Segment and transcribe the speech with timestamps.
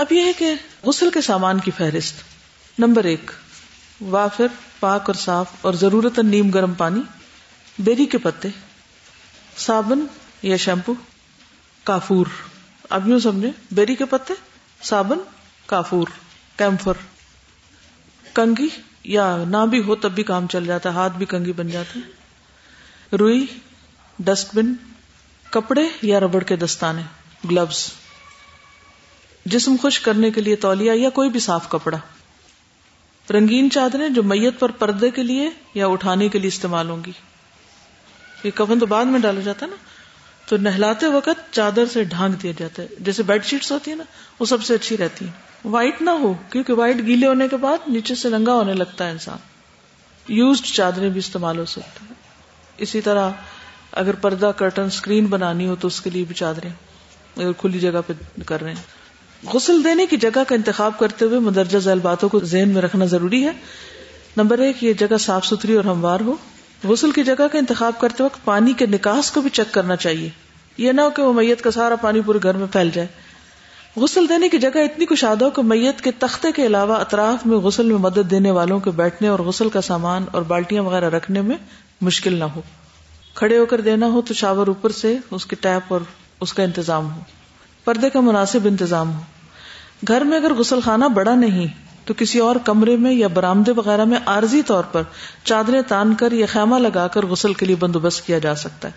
[0.00, 2.14] اب یہ ہے کہ غسل کے سامان کی فہرست۔
[2.78, 3.30] نمبر ایک،
[4.00, 4.46] وافر،
[4.80, 7.00] پاک اور صاف اور ضرورت نیم گرم پانی،
[7.78, 8.48] بیری کے پتے،
[9.56, 10.06] صابن
[10.42, 10.94] یا شیمپو،
[11.84, 12.26] کافور۔
[12.90, 14.34] اب یوں سمجھے بیری کے پتے،
[14.82, 15.18] صابن،
[15.66, 16.08] کافور،
[16.56, 16.92] کیمفر۔
[18.34, 18.68] کنگھی
[19.04, 21.98] یا نہ بھی ہو تب بھی کام چل جاتا ہے، ہاتھ بھی کنگھی بن جاتے
[21.98, 22.12] ہیں
[23.16, 23.46] روئی،
[24.18, 24.74] ڈسٹ بن،
[25.50, 27.02] کپڑے یا ربڑ کے دستانے،
[27.50, 27.92] گلوز۔
[29.44, 31.98] جسم خوش کرنے کے لیے تولیا یا کوئی بھی صاف کپڑا۔
[33.30, 37.12] رنگین چادریں جو میت پر پردے کے لیے یا اٹھانے کے لیے استعمال ہوں گی۔
[38.44, 39.76] یہ کفن تو بعد میں ڈالا جاتا ہے نا۔
[40.48, 44.04] تو نہلاتے وقت چادر سے ڈھانک دیا جاتا ہے۔ جیسے بیڈ شیٹس ہوتی ہے نا،
[44.40, 45.30] وہ سب سے اچھی رہتی ہے
[45.64, 49.10] وائٹ نہ ہو، کیونکہ وائٹ گیلے ہونے کے بعد نیچے سے رنگا ہونے لگتا ہے
[49.10, 49.38] انسان۔
[50.28, 52.14] یوزڈ چادریں بھی استعمال ہو سکتی ہیں۔
[52.78, 53.30] اسی طرح
[53.92, 56.70] اگر پردہ کرٹن اسکرین بنانی ہو تو اس کے لیے بھی چادریں۔
[57.36, 58.12] اگر کھلی جگہ پہ
[58.46, 58.99] کر رہے ہیں۔
[59.44, 63.04] غسل دینے کی جگہ کا انتخاب کرتے ہوئے مدرجہ ذیل باتوں کو ذہن میں رکھنا
[63.04, 63.50] ضروری ہے۔
[64.36, 66.34] نمبر ایک، یہ جگہ صاف ستھری اور ہموار ہو۔
[66.84, 70.28] غسل کی جگہ کا انتخاب کرتے وقت پانی کے نکاس کو بھی چیک کرنا چاہیے۔
[70.78, 73.08] یہ نہ ہو کہ وہ میت کا سارا پانی پورے گھر میں پھیل جائے۔
[73.96, 77.58] غسل دینے کی جگہ اتنی کشادہ ہو کہ میت کے تختے کے علاوہ اطراف میں
[77.58, 81.40] غسل میں مدد دینے والوں کے بیٹھنے اور غسل کا سامان اور بالٹیاں وغیرہ رکھنے
[81.40, 81.56] میں
[82.00, 82.62] مشکل نہ ہو۔
[83.34, 86.00] کھڑے ہو کر دینا ہو تو شاور اوپر سے اس کے ٹیپ اور
[86.40, 87.20] اس کا انتظام ہو۔
[87.84, 89.20] پردے کا مناسب انتظام ہو۔
[90.08, 91.66] گھر میں اگر غسل خانہ بڑا نہیں،
[92.04, 95.02] تو کسی اور کمرے میں یا برامدے وغیرہ میں عارضی طور پر
[95.44, 98.92] چادریں تان کر یا خیمہ لگا کر غسل کے لیے بندوبست کیا جا سکتا ہے۔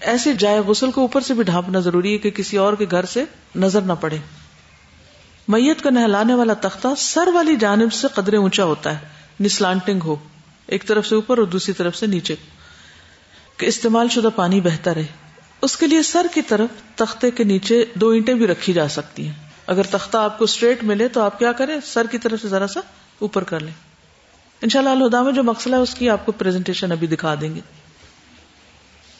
[0.00, 3.04] ایسے جائے غسل کو اوپر سے بھی ڈھانپنا ضروری ہے کہ کسی اور کے گھر
[3.04, 3.24] سے
[3.56, 4.16] نظر نہ پڑے۔
[5.48, 9.06] میت کو نہلانے والا تختہ سر والی جانب سے قدرے اونچا ہوتا ہے،
[9.40, 10.16] نسلانٹنگ ہو،
[10.66, 12.34] ایک طرف سے اوپر اور دوسری طرف سے نیچے،
[13.56, 15.06] کہ استعمال شدہ پانی بہتر ہے۔
[15.62, 19.26] اس کے لیے سر کی طرف تختے کے نیچے دو اینٹیں بھی رکھی جا سکتی
[19.26, 22.48] ہیں۔ اگر تختہ آپ کو اسٹریٹ ملے تو آپ کیا کریں؟ سر کی طرف سے
[22.48, 22.80] ذرا سا
[23.18, 23.72] اوپر کر لیں۔
[24.62, 27.34] ان شاء اللہ الہدا میں جو مسئلہ ہے اس کی آپ کو پریزنٹیشن ابھی دکھا
[27.40, 27.60] دیں گے۔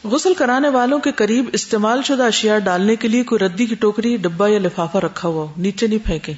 [0.03, 4.17] غسل کرانے والوں کے قریب استعمال شدہ اشیاء ڈالنے کے لیے کوئی ردی کی ٹوکری
[4.17, 6.33] ڈبا یا لفافہ رکھا ہوا ہو، نیچے نہیں پھینکے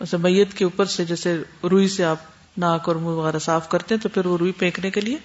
[0.00, 2.16] ویسے میت کے اوپر سے جیسے روئی سے آپ
[2.56, 5.16] ناک اور منہ وغیرہ صاف کرتے ہیں تو پھر وہ روئی پھینکنے کے لیے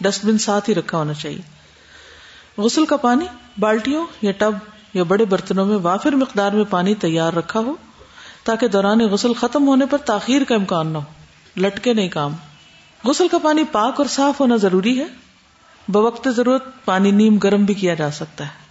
[0.00, 1.40] ڈسٹ بن ساتھ ہی رکھا ہونا چاہیے۔
[2.58, 3.26] غسل کا پانی،
[3.58, 4.52] بالٹیوں یا ٹب
[4.94, 7.74] یا بڑے برتنوں میں وافر مقدار میں پانی تیار رکھا ہو
[8.44, 11.04] تاکہ دوران غسل ختم ہونے پر تاخیر کا امکان نہ ہو۔
[11.56, 12.34] لٹکے نہیں کام۔
[13.04, 15.06] غسل کا پانی پاک اور صاف ہونا ضروری ہے۔
[15.88, 18.70] بوقت ضرورت پانی نیم گرم بھی کیا جا سکتا ہے۔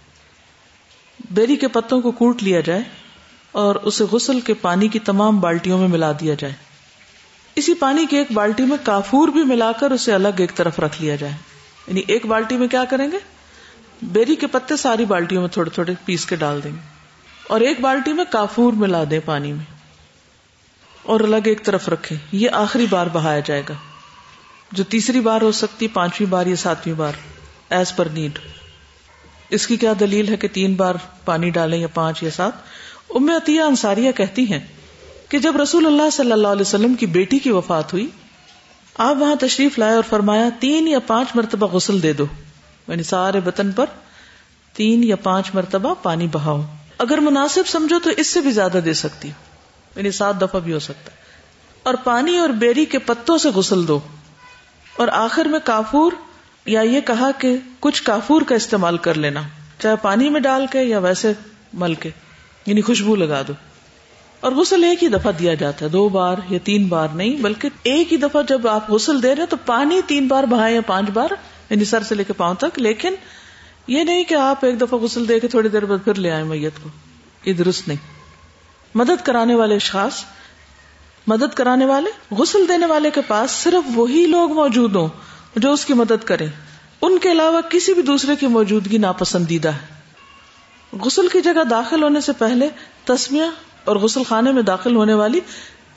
[1.30, 2.82] بیری کے پتوں کو کوٹ لیا جائے
[3.52, 6.54] اور اسے غسل کے پانی کی تمام بالٹیوں میں ملا دیا جائے۔
[7.56, 11.02] اسی پانی کی ایک بالٹی میں کافور بھی ملا کر اسے الگ ایک طرف رکھ
[11.02, 11.32] لیا جائے۔
[11.86, 13.18] یعنی ایک بالٹی میں کیا کریں گے؟
[14.02, 16.78] بیری کے پتے ساری بالٹیوں میں تھوڑے تھوڑے پیس کے ڈال دیں گے
[17.48, 19.64] اور ایک بالٹی میں کافور ملا دیں پانی میں
[21.02, 23.74] اور الگ ایک طرف رکھے یہ آخری بار بہایا جائے گا۔
[24.72, 27.12] جو تیسری بار ہو سکتی، پانچویں بار یا ساتویں بار
[27.70, 28.38] ایز پر نیڈ
[29.50, 30.94] اس کی کیا دلیل ہے کہ تین بار
[31.24, 32.52] پانی ڈالیں یا پانچ یا سات؟
[33.10, 34.66] ام عطیہ انصاریہ کہتی ہیں
[35.28, 38.08] کہ جب رسول اللہ صلی اللہ علیہ وسلم کی بیٹی کی وفات ہوئی،
[38.98, 42.26] آپ وہاں تشریف لائے اور فرمایا، تین یا پانچ مرتبہ غسل دے دو۔
[42.88, 43.86] یعنی سارے بطن پر
[44.72, 46.62] تین یا پانچ مرتبہ پانی بہاؤ۔
[46.98, 49.30] اگر مناسب سمجھو تو اس سے بھی زیادہ دے سکتی
[49.96, 51.16] یعنی سات دفعہ بھی ہو سکتا ہے۔
[51.82, 54.00] اور پانی اور بیری کے پتوں سے غسل دو۔
[54.96, 56.12] اور آخر میں کافور
[56.66, 59.42] یا یہ کہا کہ کچھ کافور کا استعمال کر لینا۔
[59.78, 61.32] چاہے پانی میں ڈال کے یا ویسے
[61.72, 62.10] مل کے۔
[62.66, 63.52] یعنی خوشبو لگا دو۔
[64.40, 67.68] اور غسل ایک ہی دفعہ دیا جاتا ہے۔ دو بار یا تین بار نہیں، بلکہ
[67.82, 71.10] ایک ہی دفعہ جب آپ غسل دے رہے تو پانی تین بار بہائے یا پانچ
[71.10, 71.28] بار۔
[71.70, 73.14] یعنی سر سے لے کے پاؤں تک، لیکن
[73.86, 76.42] یہ نہیں کہ آپ ایک دفعہ غسل دے کے تھوڑی دیر بعد پھر لے آئے
[76.42, 76.88] میت کو،
[77.44, 78.18] یہ درست نہیں۔
[78.94, 80.24] مدد کرانے والے اشخاص
[81.26, 85.08] مدد کرانے والے، غسل دینے والے کے پاس صرف وہی لوگ موجود ہوں
[85.56, 86.46] جو اس کی مدد کریں۔
[87.02, 90.00] ان کے علاوہ کسی بھی دوسرے کی موجودگی ناپسندیدہ ہے۔
[90.92, 92.68] غسل کی جگہ داخل ہونے سے پہلے
[93.04, 93.44] تسمیہ
[93.84, 95.40] اور غسل خانے میں داخل ہونے والی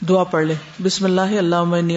[0.09, 0.53] دعا پڑھ لے
[0.83, 1.91] بسم اللہ اللہ من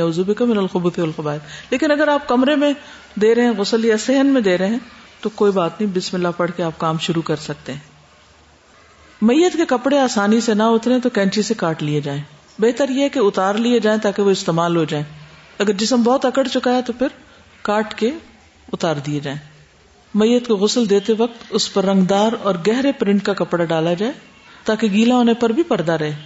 [0.59, 1.41] الخبث والخبائث۔
[1.71, 2.73] لیکن اگر آپ کمرے میں
[3.21, 4.79] دے رہے ہیں، غسل یا صحن میں دے رہے ہیں،
[5.21, 7.81] تو کوئی بات نہیں، بسم اللہ پڑھ کے آپ کام شروع کر سکتے ہیں۔
[9.23, 12.23] میت کے کپڑے آسانی سے نہ اترے تو کینچی سے کاٹ لیے جائیں۔
[12.59, 15.05] بہتر یہ کہ اتار لیے جائیں تاکہ وہ استعمال ہو جائیں۔
[15.59, 17.07] اگر جسم بہت اکڑ چکا ہے تو پھر
[17.63, 18.11] کاٹ کے
[18.73, 19.39] اتار دیے جائیں۔
[20.15, 24.13] میت کو غسل دیتے وقت اس پر رنگدار اور گہرے پرنٹ کا کپڑا ڈالا جائے
[24.65, 26.17] تاکہ گیلا ہونے پر بھی پردہ رہے۔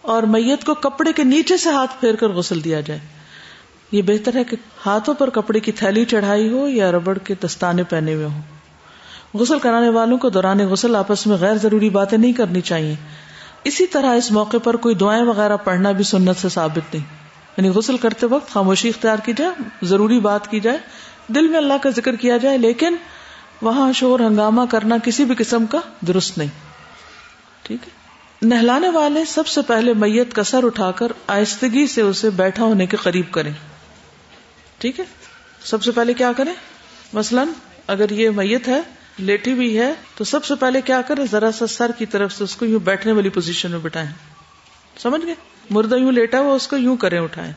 [0.00, 3.00] اور میت کو کپڑے کے نیچے سے ہاتھ پھیر کر غسل دیا جائے۔
[3.92, 4.56] یہ بہتر ہے کہ
[4.86, 8.42] ہاتھوں پر کپڑے کی تھیلی چڑھائی ہو یا ربڑ کے دستانے پہنے ہوئے ہوں۔
[9.34, 12.94] غسل کرانے والوں کو دوران غسل آپس میں غیر ضروری باتیں نہیں کرنی چاہیے۔
[13.64, 17.04] اسی طرح اس موقع پر کوئی دعائیں وغیرہ پڑھنا بھی سنت سے ثابت نہیں۔
[17.56, 19.50] یعنی غسل کرتے وقت خاموشی اختیار کی جائے،
[19.82, 20.78] ضروری بات کی جائے،
[21.28, 22.96] دل میں اللہ کا ذکر کیا جائے، لیکن
[23.62, 26.48] وہاں شور ہنگامہ کرنا کسی بھی قسم کا درست نہیں۔
[27.62, 28.02] ٹھیک ہے۔
[28.48, 32.86] نہلانے والے سب سے پہلے میت کا سر اٹھا کر آہستگی سے اسے بیٹھا ہونے
[32.86, 33.52] کے قریب کریں۔
[34.82, 35.04] ٹھیک ہے؟
[35.64, 36.54] سب سے پہلے کیا کریں؟
[37.12, 37.44] مثلا
[37.86, 38.80] اگر یہ میت ہے،
[39.18, 42.44] لیٹی بھی ہے، تو سب سے پہلے کیا کرے ذرا سا سر کی طرف سے
[42.44, 44.08] اس کو یوں بیٹھنے والی پوزیشن میں بٹھائیں۔
[44.98, 45.34] سمجھ گئے؟
[45.70, 47.52] مردہ یوں لیٹا ہوا، اس کو یوں کریں اٹھائیں۔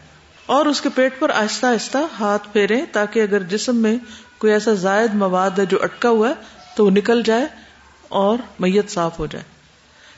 [0.45, 3.97] اور اس کے پیٹ پر آہستہ آہستہ ہاتھ پھیرے تاکہ اگر جسم میں
[4.37, 6.33] کوئی ایسا زائد مواد ہے جو اٹکا ہوا ہے،
[6.75, 7.45] تو وہ نکل جائے
[8.07, 9.45] اور میت صاف ہو جائے۔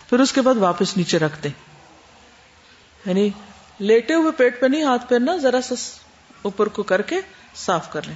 [0.10, 1.52] پھر اس کے بعد واپس نیچے رکھ دیں۔
[3.06, 3.30] یعنی
[3.80, 5.76] لیٹے ہوئے پیٹ پہ نہیں، ہاتھ پھیرنا، ذرا سا
[6.48, 7.16] اوپر کو کر کے
[7.56, 8.16] صاف کر لیں۔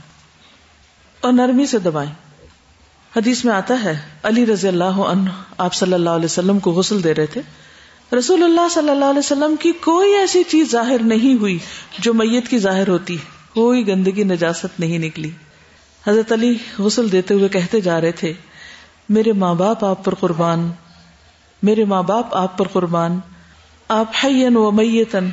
[1.22, 2.12] اور نرمی سے دبائیں۔
[3.16, 7.04] حدیث میں آتا ہے، علی رضی اللہ عنہ آپ صلی اللہ علیہ وسلم کو غسل
[7.04, 7.42] دے رہے تھے۔
[8.18, 11.60] رسول اللہ صلی اللہ علیہ وسلم کی کوئی ایسی چیز ظاہر نہیں ہوئی
[12.00, 13.18] جو میت کی ظاہر ہوتی۔
[13.54, 15.30] کوئی گندگی، نجاست نہیں نکلی۔
[16.08, 18.34] حضرت علی غسل دیتے ہوئے کہتے جا رہے تھے،
[19.10, 20.72] میرے ماں باپ آپ پر قربان۔
[21.64, 23.20] میرے ماں باپ آپ پر قربان۔
[23.88, 25.30] آپ حین و میتن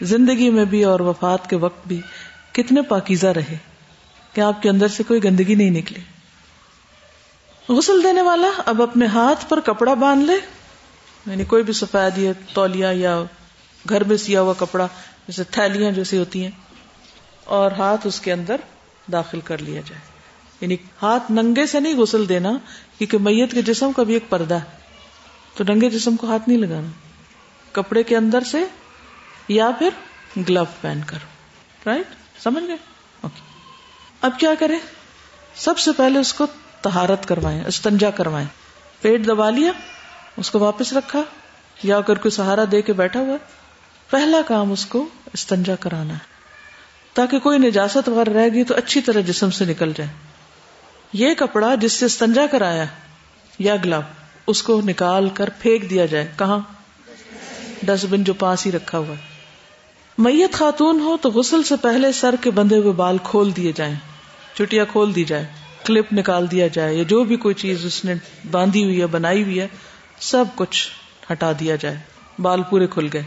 [0.00, 2.00] زندگی میں بھی اور وفات کے وقت بھی۔
[2.52, 3.56] کتنے پاکیزہ رہے
[4.32, 6.00] کہ آپ کے اندر سے کوئی گندگی نہیں نکلی۔
[7.68, 10.36] غسل دینے والا اب اپنے ہاتھ پر کپڑا باندھ لے۔
[11.26, 13.22] یعنی کوئی بھی سفید یا تولیا یا
[13.88, 14.86] گھر میں سیا ہوا کپڑا،
[15.28, 16.50] جیسے تھیلیاں جیسی ہوتی ہیں،
[17.44, 18.56] اور ہاتھ اس کے اندر
[19.12, 20.00] داخل کر لیا جائے۔
[20.60, 22.52] یعنی ہاتھ ننگے سے نہیں غسل دینا،
[22.98, 24.76] کیونکہ میت کے جسم کا بھی ایک پردہ ہے۔
[25.54, 26.90] تو ننگے جسم کو ہاتھ نہیں لگانا۔
[27.72, 28.64] کپڑے کے اندر سے
[29.48, 29.88] یا پھر
[30.48, 31.18] گلو پہن کر
[31.86, 32.76] رائٹ سمجھ گئے؟
[33.20, 33.40] اوکے
[34.20, 34.78] اب کیا کریں؟
[35.56, 36.46] سب سے پہلے اس کو
[36.80, 38.46] تہارت کروائیں، استنجا کروائیں۔
[39.00, 39.72] پیٹ دبا لیا،
[40.36, 41.22] اس کو واپس رکھا،
[41.82, 43.36] یا اگر کوئی سہارا دے کے بیٹھا ہوا،
[44.10, 46.18] پہلا کام اس کو استنجا کرانا ہے۔
[47.14, 50.10] تاکہ کوئی نجاست وغیرہ رہ گئی تو اچھی طرح جسم سے نکل جائے۔
[51.12, 52.84] یہ کپڑا جس سے استنجا کرایا،
[53.58, 54.02] یا گلاب،
[54.46, 56.58] اس کو نکال کر پھینک دیا جائے۔ کہاں؟
[57.82, 59.31] ڈسٹ بن جو پاس ہی رکھا ہوا ہے۔
[60.18, 63.94] میت خاتون ہو تو غسل سے پہلے سر کے بندے ہوئے بال کھول دیے جائیں
[64.54, 65.46] چٹیا کھول دی جائے
[65.84, 68.14] کلپ نکال دیا جائے، یا جو بھی کوئی چیز اس نے
[68.50, 69.66] باندھی ہوئی ہے، بنائی ہوئی ہے،
[70.20, 70.88] سب کچھ
[71.32, 71.96] ہٹا دیا جائے،
[72.38, 73.22] بال پورے کھل گئے۔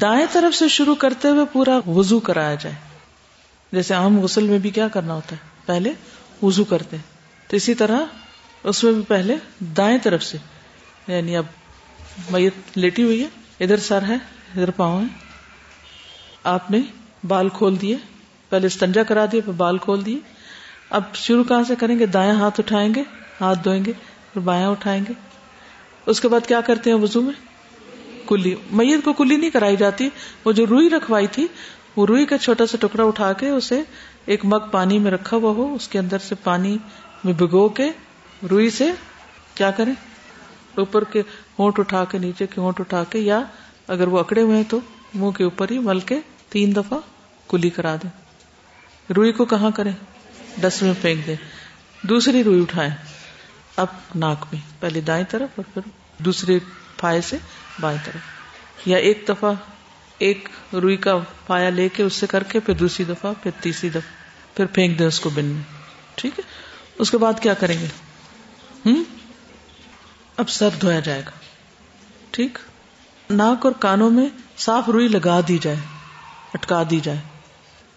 [0.00, 2.74] دائیں طرف سے شروع کرتے ہوئے پورا وضو کرایا جائے۔
[3.72, 5.92] جیسے عام غسل میں بھی کیا کرنا ہوتا ہے؟ پہلے
[6.42, 6.96] وضو کرتے
[7.48, 8.00] تو اسی طرح
[8.64, 10.38] اس میں بھی پہلے دائیں طرف سے
[11.08, 11.44] یعنی اب
[12.30, 13.28] میت لیٹی ہوئی ہے،
[13.60, 15.25] ادھر سر ہے، ادھر پاؤں ہے
[16.46, 16.80] آپ نے
[17.26, 17.96] بال کھول دیے،
[18.48, 20.18] پہلے استنجا کرا دیے، پھر بال کھول دیے۔
[20.90, 23.02] اب شروع کہاں سے کریں گے؟ دائیں ہاتھ اٹھائیں گے،
[23.40, 23.92] ہاتھ دھوئیں گے،
[24.32, 25.12] پھر بایاں اٹھائیں گے۔
[26.06, 27.32] اس کے بعد کیا کرتے ہیں وضو میں؟
[28.28, 30.08] کلی۔ میت کو کلی نہیں کرائی جاتی،
[30.44, 31.46] وہ جو روئی رکھوائی تھی،
[31.96, 33.82] وہ روئی کا چھوٹا سا ٹکڑا اٹھا کے اسے
[34.26, 36.78] ایک مگ پانی میں رکھا ہوا ہو، اس کے اندر سے پانی
[37.24, 37.90] میں بھگو کے
[38.50, 38.92] روئی سے
[39.54, 39.94] کیا کریں؟
[40.74, 41.22] اوپر کے
[41.58, 43.42] ہونٹ اٹھا کے، نیچے کے ہونٹ اٹھا کے، یا
[43.88, 44.80] اگر وہ اکڑے ہوئے ہیں تو
[45.14, 46.20] منہ کے اوپر ہی مل کے
[46.56, 46.98] تین دفعہ
[47.48, 48.10] کلی کرا دیں۔
[49.12, 49.92] روئی کو کہاں کریں؟
[50.58, 51.36] ڈسٹ میں پھینک دیں۔
[52.02, 52.90] دوسری روئی اٹھائیں۔
[53.76, 55.82] اب ناک میں۔ پہلے دائیں طرف اور پھر
[56.18, 56.58] دوسرے
[57.00, 57.36] پائے سے
[57.80, 58.20] بائیں طرف۔
[58.86, 59.52] یا ایک دفعہ
[60.18, 63.90] ایک روئی کا پایا لے کے اس سے کر کے پھر دوسری دفعہ پھر تیسری
[63.90, 65.62] دفعہ پھر پھینک دیں اس کو بن میں۔
[66.14, 66.44] ٹھیک ہے؟
[66.98, 67.86] اس کے بعد کیا کریں گے؟
[68.86, 69.02] ہم؟
[70.36, 71.30] اب سر دھویا جائے گا۔
[72.30, 72.58] ٹھیک؟
[73.30, 75.95] ناک اور کانوں میں صاف روئی لگا دی جائے۔
[76.54, 77.18] اٹکا دی جائے۔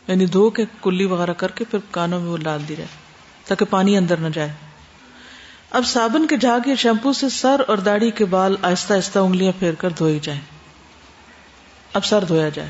[0.07, 2.87] یعنی دھو کے کلی وغیرہ کر کے پھر کانوں میں وہ ڈال دی جائے
[3.47, 4.53] تاکہ پانی اندر نہ جائے۔
[5.71, 9.51] اب صابن کے جھاگ یا شیمپو سے سر اور داڑھی کے بال آہستہ آہستہ انگلیاں
[9.59, 10.41] پھیر کر دھوئی جائیں۔
[11.93, 12.69] اب سر دھویا جائے۔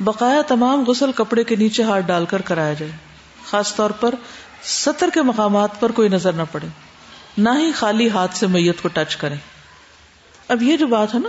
[0.00, 2.92] بقایا تمام غسل کپڑے کے نیچے ہاتھ ڈال کر کرایا جائے۔
[3.50, 4.14] خاص طور پر
[4.62, 6.66] سطر کے مقامات پر کوئی نظر نہ پڑے۔
[7.38, 9.36] نہ ہی خالی ہاتھ سے میت کو ٹچ کریں۔
[10.48, 11.28] اب یہ جو بات ہے نا،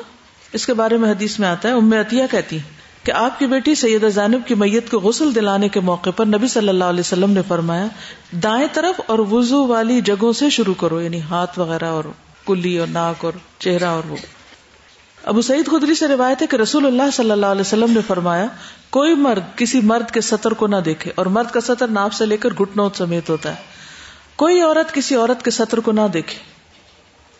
[0.53, 2.59] اس کے بارے میں حدیث میں آتا ہے، ام عطیہ کہتی
[3.07, 6.47] کہ آپ کی بیٹی سید زینب کی میت کو غسل دلانے کے موقع پر نبی
[6.47, 7.87] صلی اللہ علیہ وسلم نے فرمایا،
[8.31, 12.03] دائیں طرف اور وضو والی جگہوں سے شروع کرو یعنی ہاتھ وغیرہ اور
[12.45, 14.15] کلی اور ناک اور چہرہ اور وہ۔
[15.23, 18.45] ابو سعید خدری سے روایت ہے کہ رسول اللہ صلی اللہ علیہ وسلم نے فرمایا،
[18.89, 22.25] کوئی مرد کسی مرد کے سطر کو نہ دیکھے اور مرد کا سطر ناپ سے
[22.25, 23.61] لے کر گٹنوں سمیت ہوتا ہے۔
[24.35, 26.39] کوئی عورت کسی عورت کے سطر کو نہ دیکھے۔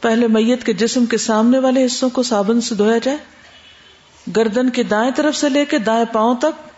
[0.02, 3.18] پہلے میت کے جسم کے سامنے والے حصوں کو صابن سے دھویا جائے
[4.36, 6.70] گردن کے دائیں طرف سے لے کے دائیں پاؤں تک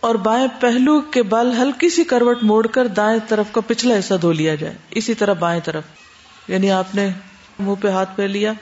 [0.00, 4.14] اور بائیں پہلو کے بل ہلکی سی کروٹ موڑ کر دائیں طرف کا پچھلا حصہ
[4.14, 5.84] دھو لیا جائے۔ اسی طرح بائیں طرف۔
[6.48, 7.08] یعنی آپ نے
[7.58, 8.52] منہ پہ ہاتھ پہ لیا،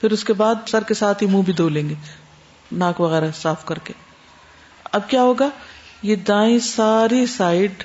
[0.00, 1.94] پھر اس کے بعد سر کے ساتھ ہی منہ بھی دھو لیں گے،
[2.72, 3.92] ناک وغیرہ صاف کر کے۔
[4.92, 5.48] اب کیا ہوگا؟
[6.02, 7.84] یہ دائیں ساری سائڈ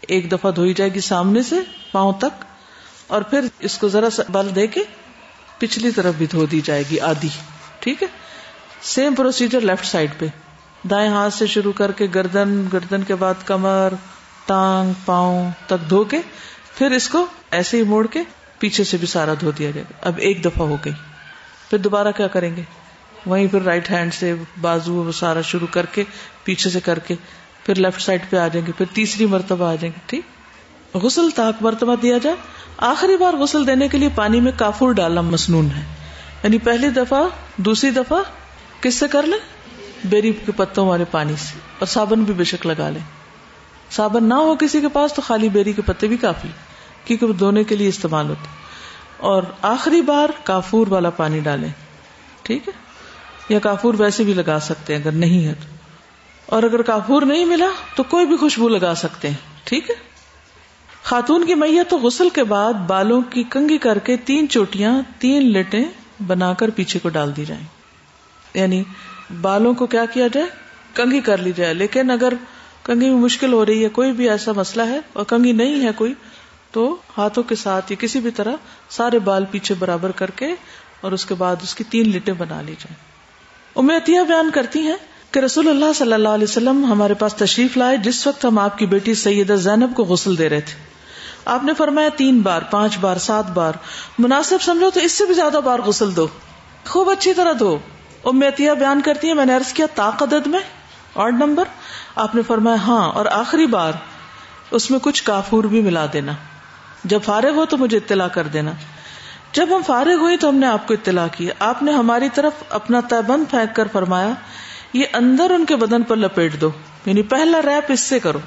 [0.00, 1.56] ایک دفعہ دھوئی جائے گی سامنے سے
[1.92, 2.44] پاؤں تک،
[3.06, 4.80] اور پھر اس کو ذرا بل دے کے
[5.58, 7.28] پچھلی طرف بھی دھو دی جائے گی آدھی۔
[7.78, 8.08] ٹھیک ہے؟
[8.82, 10.26] سیم پروسیجر لیفٹ سائڈ پہ
[10.90, 13.94] دائیں ہاتھ سے شروع کر کے گردن گردن کے بعد کمر
[14.46, 16.20] ٹانگ پاؤں تک دھو کے
[16.78, 18.22] پھر اس کو ایسے ہی موڑ کے
[18.58, 20.92] پیچھے سے بھی سارا دھو دیا جائے گا اب ایک دفعہ ہو گئی
[21.70, 22.62] پھر دوبارہ کیا کریں گے
[23.26, 26.04] وہیں پھر رائٹ ہینڈ سے بازو وہ سارا شروع کر کے
[26.44, 27.14] پیچھے سے کر کے
[27.64, 31.30] پھر لیفٹ سائڈ پہ آ جائیں گے پھر تیسری مرتبہ آ جائیں گے ٹھیک غسل
[31.30, 32.36] تاک مرتبہ دیا جائے
[32.84, 35.84] آخری بار غسل دینے کے لیے پانی میں کافور ڈالنا مصنون ہے
[36.42, 37.22] یعنی پہلی دفعہ
[37.56, 38.22] دوسری دفعہ
[38.80, 39.38] کس سے کر لیں
[40.04, 43.00] بیری کے پتوں والے پانی سے، اور صابن بھی بے شک لگا لیں
[43.90, 46.48] صابن نہ ہو کسی کے پاس تو خالی بیری کے پتے بھی کافی،
[47.04, 48.46] کیونکہ وہ دھونے کے لیے استعمال ہوتے۔
[49.16, 51.68] اور آخری بار کافور والا پانی ڈالیں،
[52.42, 52.72] ٹھیک ہے؟
[53.48, 55.74] یا کافور ویسے بھی لگا سکتے ہیں اگر نہیں ہے تو۔
[56.46, 59.94] اور اگر کافور نہیں ملا تو کوئی بھی خوشبو لگا سکتے ہیں، ٹھیک ہے؟
[61.02, 65.52] خاتون کی میت تو غسل کے بعد بالوں کی کنگی کر کے تین چوٹیاں، تین
[65.52, 65.84] لٹیں
[66.26, 67.79] بنا کر پیچھے کو ڈال دی جائیں۔
[68.54, 68.82] یعنی
[69.40, 70.46] بالوں کو کیا کیا جائے؟
[70.94, 72.32] کنگھی کر لی جائے۔ لیکن اگر
[72.82, 75.90] کنگھی میں مشکل ہو رہی ہے، کوئی بھی ایسا مسئلہ ہے اور کنگھی نہیں ہے
[75.96, 76.14] کوئی،
[76.70, 78.52] تو ہاتھوں کے ساتھ یا کسی بھی طرح
[78.88, 80.54] سارے بال پیچھے برابر کر کے
[81.00, 82.96] اور اس کے بعد اس کی تین لٹیں بنا لی جائیں۔
[83.76, 84.96] امیتیا بیان کرتی ہیں
[85.30, 88.78] کہ رسول اللہ صلی اللہ علیہ وسلم ہمارے پاس تشریف لائے جس وقت ہم آپ
[88.78, 90.82] کی بیٹی سیدہ زینب کو غسل دے رہے تھے۔
[91.44, 93.72] آپ نے فرمایا تین بار، پانچ بار، سات بار۔
[94.18, 96.26] مناسب سمجھو تو اس سے بھی زیادہ بار غسل دو۔
[96.86, 97.52] خوب اچھی طرح
[98.24, 100.60] دو امیتیا بیان کرتی ہے میں نے عرض کیا، طاقت میں
[101.12, 101.64] اور نمبر
[102.16, 103.92] آپ نے فرمایا ہاں اور آخری بار،
[104.70, 106.32] اس میں کچھ کافور بھی ملا دینا۔
[107.04, 108.70] جب فارغ ہو تو مجھے اطلاع کر دینا۔
[109.52, 112.52] جب ہم فارغ ہوئی تو ہم نے آپ کو اطلاع کی۔ آپ نے ہماری طرف
[112.70, 114.30] اپنا تیبند پھینک کر فرمایا،
[114.92, 116.70] یہ اندر ان کے بدن پر لپیٹ دو۔
[117.06, 118.38] یعنی پہلا ریپ اس سے کرو۔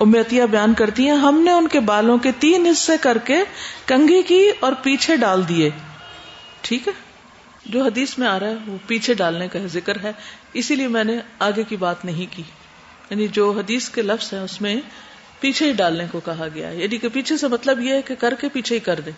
[0.00, 3.36] امیتیا بیان کرتی ہیں ہم نے ان کے بالوں کے تین حصے کر کے
[3.86, 5.70] کنگھی کی اور پیچھے ڈال دیے۔
[6.60, 7.03] ٹھیک ہے؟
[7.66, 10.12] جو حدیث میں آ رہا ہے، وہ پیچھے ڈالنے کا ذکر ہے۔
[10.52, 12.42] اسی لیے میں نے آگے کی بات نہیں کی۔
[13.10, 14.76] یعنی جو حدیث کے لفظ ہے اس میں
[15.40, 18.34] پیچھے ہی ڈالنے کو کہا گیا یعنی کہ پیچھے سے مطلب یہ ہے کہ کر
[18.40, 19.10] کے پیچھے ہی کر دے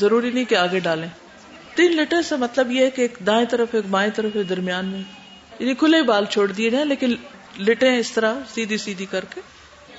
[0.00, 1.08] ضروری نہیں کہ آگے ڈالیں۔
[1.74, 4.86] تین لیٹر سے مطلب یہ ہے کہ ایک دائیں طرف، ایک بائیں طرف، ایک درمیان
[4.86, 5.02] میں۔
[5.58, 7.14] یعنی کھلے بال چھوڑ دیے جائیں، لیکن
[7.58, 9.40] لٹے اس طرح سیدھی سیدھی کر کے۔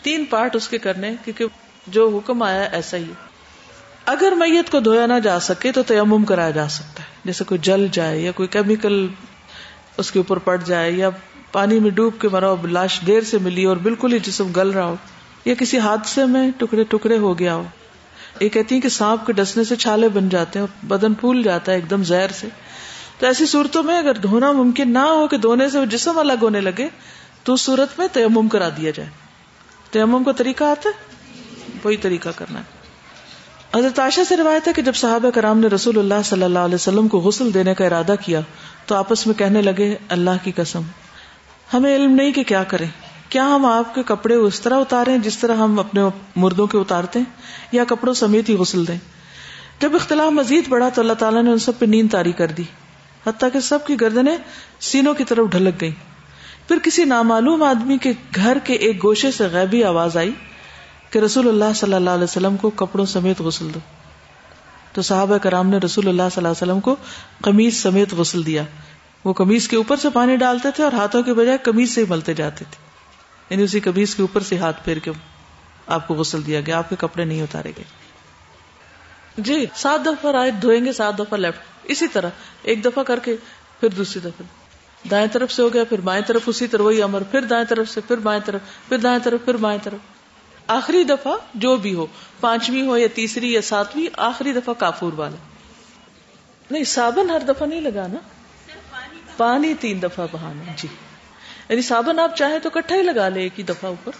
[0.01, 1.45] تین پارٹ اس کے کرنے کیونکہ
[1.87, 3.03] جو حکم آیا ایسا ہی
[4.05, 7.57] اگر میت کو دھویا نہ جا سکے تو تیمم کرایا جا سکتا ہے۔ جیسے کوئی
[7.57, 9.07] جل جائے یا کوئی کیمیکل
[9.97, 11.09] اس کے اوپر پڑ جائے یا
[11.51, 14.69] پانی میں ڈوب کے مرا ہو، لاش دیر سے ملی اور بالکل ہی جسم گل
[14.69, 14.95] رہا ہو،
[15.45, 17.63] یا کسی حادثے میں ٹکڑے ٹکڑے ہو گیا ہو۔
[18.39, 21.43] یہ کہتی ہیں کہ سانپ کے ڈسنے سے چھالے بن جاتے ہیں اور بدن پھول
[21.43, 22.47] جاتا ہے ایک دم زہر سے۔
[23.17, 26.61] تو ایسی صورتوں میں اگر دھونا ممکن نہ ہو کہ دھونے سے جسم الگ ہونے
[26.61, 26.87] لگے،
[27.43, 29.09] تو اس صورت میں تیمم کرا دیا جائے۔
[29.91, 31.15] تیمم کا طریقہ آتا ہے؟
[31.83, 32.78] وہی طریقہ کرنا ہے۔
[33.75, 36.75] حضرت عائشہ سے روایت ہے کہ جب صحابہ کرام نے رسول اللہ صلی اللہ علیہ
[36.75, 38.41] وسلم کو غسل دینے کا ارادہ کیا
[38.85, 40.81] تو آپس میں کہنے لگے، اللہ کی قسم،
[41.73, 42.87] ہمیں علم نہیں کہ کیا کریں۔
[43.29, 46.01] کیا ہم آپ کے کپڑے اس طرح اتارے جس طرح ہم اپنے
[46.35, 47.25] مردوں کے اتارتے ہیں؟
[47.71, 48.97] یا کپڑوں سمیت ہی غسل دیں؟
[49.81, 52.63] جب اختلاف مزید بڑھا تو اللہ تعالیٰ نے ان سب پہ نیند تاری کر دی۔
[53.27, 54.37] حتیٰ کہ سب کی گردنیں
[54.79, 55.91] سینوں کی طرف ڈھلک گئی
[56.67, 60.31] پھر کسی نامعلوم آدمی کے گھر کے ایک گوشے سے غیبی آواز آئی۔
[61.09, 63.79] کہ رسول اللہ صلی اللہ علیہ وسلم کو کپڑوں سمیت غسل دو۔
[64.93, 66.95] تو صحابہ کرام نے رسول اللہ صلی اللہ علیہ وسلم کو
[67.41, 68.63] قمیض سمیت غسل دیا۔
[69.23, 72.05] وہ قمیض کے اوپر سے پانی ڈالتے تھے اور ہاتھوں کے بجائے قمیض سے ہی
[72.09, 72.89] ملتے جاتے تھے۔
[73.49, 75.11] یعنی اسی قمیض کے اوپر سے ہاتھ پھیر کے
[75.87, 77.83] آپ کو غسل دیا گیا۔ آپ کے کپڑے نہیں اتارے گئے۔
[79.37, 82.29] جی سات دفعہ رائٹ دھوئیں گے، سات دفعہ لیفٹ۔ اسی طرح
[82.63, 83.35] ایک دفعہ کر کے
[83.79, 84.45] پھر دوسری دفعہ۔
[85.09, 87.89] دائیں طرف سے ہو گیا، پھر بائیں طرف، اسی طرح وہی امر۔ پھر دائیں طرف
[87.89, 90.18] سے، پھر بائیں طرف، پھر دائیں طرف، پھر بائیں طرف۔
[90.69, 92.05] آخری دفعہ جو بھی ہو،
[92.39, 95.35] پانچویں ہو یا تیسری یا ساتویں، آخری دفعہ کافور والا۔
[96.71, 98.17] نہیں، صابن ہر دفعہ نہیں لگانا۔
[99.37, 100.87] پانی تین دفعہ بہانا جی۔
[101.69, 104.11] یعنی صابن آپ چاہیں تو کٹھا ہی لگا لے ایک ہی دفعہ اوپر،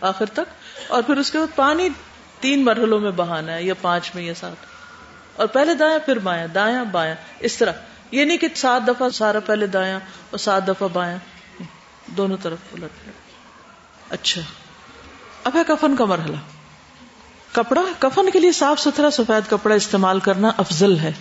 [0.00, 0.40] آخر تک۔
[0.88, 1.88] اور پھر اس کے بعد پانی
[2.40, 4.66] تین مرحلوں میں بہانا ہے، یا پانچ میں یا سات
[5.36, 7.72] اور پہلے دایا پھر بایاں دایا بایاں اس طرح۔
[8.10, 9.96] یہ نہیں کہ سات دفعہ سارا پہلے دایا
[10.30, 11.18] اور سات دفعہ بایاں
[12.06, 13.10] دونوں طرف الٹ
[14.10, 14.40] اچھا۔
[15.44, 16.36] اب ہے کفن کا مرحلہ۔
[17.52, 21.12] کپڑا، کفن کے لیے صاف ستھرا سفید کپڑا استعمال کرنا افضل ہے۔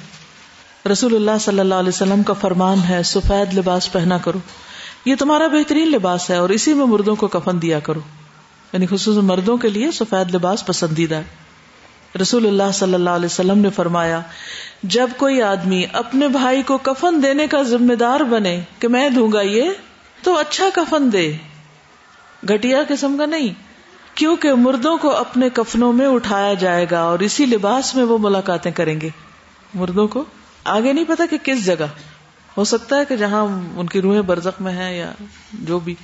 [0.92, 4.40] رسول اللہ صلی اللہ علیہ وسلم کا فرمان ہے، سفید لباس پہنا کرو۔
[5.06, 8.00] یہ تمہارا بہترین لباس ہے اور اسی میں مردوں کو کفن دیا کرو۔
[8.74, 11.24] یعنی خصوصاً مردوں کے لیے سفید لباس پسندیدہ ہے۔
[12.22, 14.22] رسول اللہ صلی اللہ علیہ وسلم نے فرمایا،
[14.84, 19.32] جب کوئی آدمی اپنے بھائی کو کفن دینے کا ذمہ دار بنے کہ میں دوں
[19.32, 19.70] گا یہ،
[20.24, 21.34] تو اچھا کفن دے۔
[22.50, 23.71] گٹیا قسم کا نہیں۔
[24.16, 28.72] کیونکہ مردوں کو اپنے کفنوں میں اٹھایا جائے گا اور اسی لباس میں وہ ملاقاتیں
[28.72, 29.10] کریں گے۔
[29.74, 30.26] مردوں کو
[30.64, 31.86] آگے نہیں پتا کہ کس جگہ۔
[32.58, 35.12] ہو سکتا ہے کہ جہاں ان کی روحیں برزخ میں ہیں یا
[35.54, 35.96] جو بھی۔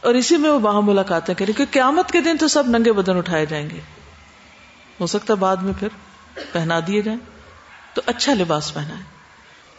[0.00, 3.16] اور اسی میں وہ وہاں ملاقاتیں کریں۔ کیونکہ قیامت کے دن تو سب ننگے بدن
[3.16, 3.80] اٹھائے جائیں گے۔
[5.00, 5.88] ہو سکتا ہے بعد میں پھر
[6.52, 7.18] پہنا دیے جائیں۔
[7.94, 9.02] تو اچھا لباس پہنا ہے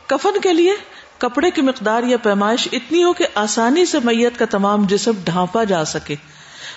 [0.08, 0.74] کفن کے لیے
[1.18, 5.64] کپڑے کی مقدار یا پیمائش اتنی ہو کہ آسانی سے میت کا تمام جسم ڈھانپا
[5.64, 6.16] جا سکے۔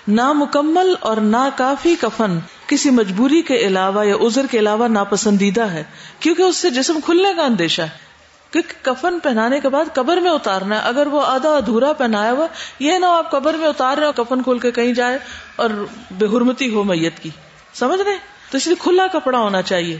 [0.08, 5.62] نہ مکمل اور نہ کافی کفن کسی مجبوری کے علاوہ یا ازر کے علاوہ ناپسندیدہ
[5.62, 5.84] ہے،
[6.20, 8.04] کیونکہ اس سے جسم کھلنے کا اندیشہ ہے۔
[8.50, 12.46] کیونکہ کفن پہنانے کے بعد قبر میں اتارنا ہے، اگر وہ آدھا ادھورا پہنایا ہوا،
[12.78, 15.18] یہ نہ آپ قبر میں اتار رہے ہو، کفن کھول کے کہیں جائے
[15.56, 15.70] اور
[16.10, 17.30] بے حرمتی ہو میت کی۔
[17.74, 18.16] سمجھ رہے
[18.50, 19.98] تو اس لیے کھلا کپڑا ہونا چاہیے۔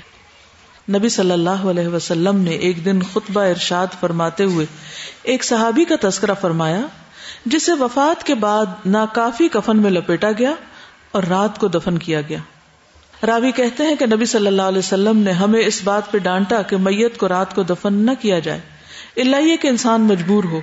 [0.91, 4.67] نبی صلی اللہ علیہ وسلم نے ایک دن خطبہ ارشاد فرماتے ہوئے
[5.23, 6.81] ایک صحابی کا تذکرہ فرمایا
[7.45, 10.55] جسے وفات کے بعد ناکافی کفن میں لپیٹا گیا
[11.13, 12.39] اور رات کو دفن کیا گیا۔
[13.27, 16.63] راوی کہتے ہیں کہ نبی صلی اللہ علیہ وسلم نے ہمیں اس بات پہ ڈانٹا
[16.63, 18.61] کہ میت کو رات کو دفن نہ کیا جائے۔
[19.17, 20.61] اللہ یہ کہ انسان مجبور ہو۔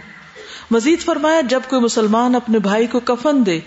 [0.71, 3.59] مزید فرمایا، جب کوئی مسلمان اپنے بھائی کو کفن دے،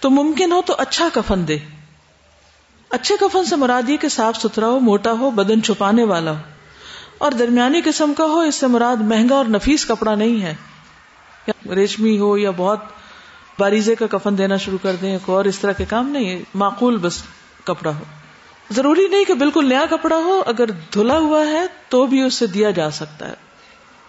[0.00, 1.58] تو ممکن ہو تو اچھا کفن دے۔
[2.90, 6.36] اچھے کفن سے مراد یہ کہ صاف ستھرا ہو، موٹا ہو، بدن چھپانے والا ہو۔
[7.18, 10.54] اور درمیانی قسم کا ہو، اس سے مراد مہنگا اور نفیس کپڑا نہیں ہے۔
[11.48, 12.80] ریشمی ہو یا بہت
[13.58, 17.22] باریزے کا کفن دینا شروع کر دیں اور اس طرح کے کام نہیں، معقول بس
[17.64, 18.04] کپڑا ہو۔
[18.70, 22.46] ضروری نہیں کہ بالکل نیا کپڑا ہو، اگر دھلا ہوا ہے تو بھی اس سے
[22.46, 23.34] دیا جا سکتا ہے۔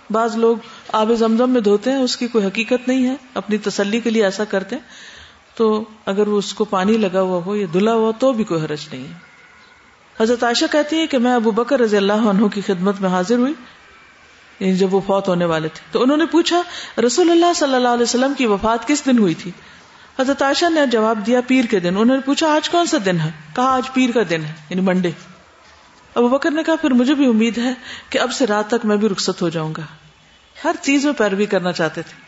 [0.10, 0.58] بعض لوگ
[0.94, 4.24] آب زمزم میں دھوتے ہیں، اس کی کوئی حقیقت نہیں ہے، اپنی تسلی کے لیے
[4.24, 4.84] ایسا کرتے ہیں۔
[5.56, 8.62] تو اگر وہ اس کو پانی لگا ہوا ہو یا دھلا ہوا تو بھی کوئی
[8.62, 9.14] حرج نہیں ہے۔
[10.20, 13.36] حضرت عائشہ کہتی ہے کہ میں ابو بکر رضی اللہ عنہ کی خدمت میں حاضر
[13.36, 13.54] ہوئی۔
[14.62, 16.62] یعنی جب وہ فوت ہونے والے تھے۔ تو انہوں نے پوچھا،
[17.06, 19.52] رسول اللہ صلی اللہ علیہ وسلم کی وفات کس دن ہوئی تھی؟
[20.20, 23.20] حضرت عائشہ نے جواب دیا، پیر کے دن۔ انہوں نے پوچھا، آج کون سا دن
[23.20, 25.12] ہے؟ کہا، آج پیر کا دن ہے یعنی منڈے۔
[26.16, 27.74] ابو بکر نے کہا، پھر مجھے بھی امید ہے
[28.10, 29.82] کہ اب سے رات تک میں بھی رخصت ہو جاؤں گا۔
[30.64, 32.22] ہر چیز میں پیروی کرنا چاہتے تھے۔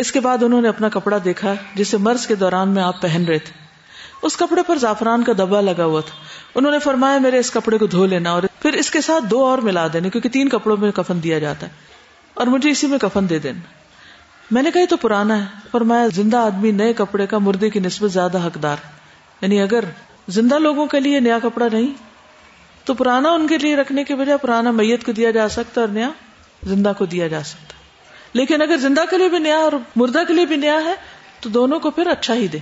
[0.00, 3.24] اس کے بعد انہوں نے اپنا کپڑا دیکھا، جسے مرض کے دوران میں آپ پہن
[3.28, 3.67] رہے تھے۔
[4.22, 6.14] اس کپڑے پر زعفران کا دبا لگا ہوا تھا۔
[6.54, 9.46] انہوں نے فرمایا، میرے اس کپڑے کو دھو لینا اور پھر اس کے ساتھ دو
[9.46, 11.72] اور ملا دینے کیونکہ تین کپڑوں میں کفن دیا جاتا ہے۔
[12.34, 13.60] اور مجھے اسی میں کفن دے دینا۔
[14.50, 18.10] میں نے کہا تو پرانا ہے۔ فرمایا، زندہ آدمی نئے کپڑے کا مردے کی نسبت
[18.10, 18.76] زیادہ حقدار
[19.40, 19.84] یعنی اگر
[20.28, 21.92] زندہ لوگوں کے لیے نیا کپڑا نہیں،
[22.84, 25.88] تو پرانا ان کے لیے رکھنے کے بجائے پرانا میت کو دیا جا سکتا اور
[25.88, 26.08] نیا
[26.62, 27.74] زندہ کو دیا جا سکتا
[28.32, 30.94] لیکن اگر زندہ کے لیے بھی نیا اور مردہ کے لیے بھی نیا ہے،
[31.40, 32.58] تو دونوں کو پھر اچھا ہی دے۔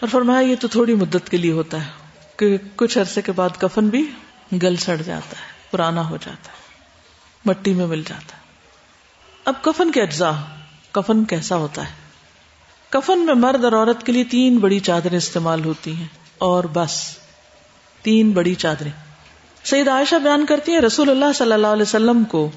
[0.00, 1.90] اور فرمایا یہ تو تھوڑی مدت کے لیے ہوتا ہے
[2.36, 4.10] کہ کچھ عرصے کے بعد کفن بھی
[4.62, 6.84] گل سڑ جاتا ہے، پرانا ہو جاتا ہے،
[7.44, 8.42] مٹی میں مل جاتا ہے۔
[9.44, 10.32] اب کفن کے اجزاء،
[10.92, 11.92] کفن کیسا ہوتا ہے؟
[12.88, 17.16] کفن میں مرد اور عورت کے لیے تین بڑی چادریں استعمال ہوتی ہیں۔ اور بس،
[18.02, 18.90] تین بڑی چادریں۔
[19.64, 22.50] سید عائشہ بیان کرتی ہیں، رسول اللہ صلی اللہ علیہ وسلم کو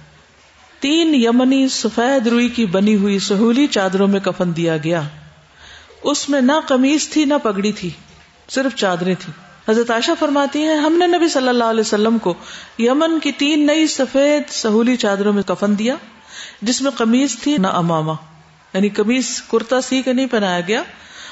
[0.79, 5.01] تین یمنی سفید روئی کی بنی ہوئی سہولی چادروں میں کفن دیا گیا۔
[6.03, 7.89] اس میں نہ قمیض تھی نہ پگڑی تھی،
[8.49, 9.31] صرف چادریں تھی
[9.69, 12.33] حضرت عائشہ فرماتی ہیں، ہم نے نبی صلی اللہ علیہ وسلم کو
[12.79, 15.95] یمن کی تین نئی سفید سہولی چادروں میں کفن دیا،
[16.61, 18.13] جس میں قمیض تھی نہ اماما
[18.73, 20.83] یعنی قمیض کرتا سی کے نہیں پہنایا گیا،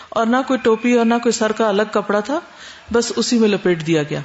[0.09, 2.39] اور نہ کوئی ٹوپی اور نہ کوئی سر کا الگ کپڑا تھا،
[2.91, 4.19] بس اسی میں لپیٹ دیا گیا۔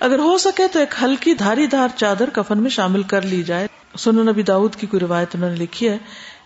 [0.00, 3.66] اگر ہو سکے تو ایک ہلکی دھاری دھار چادر کفن میں شامل کر لی جائے۔
[3.98, 5.98] سن نبی داؤد کی کوئی روایت انہوں نے لکھی ہے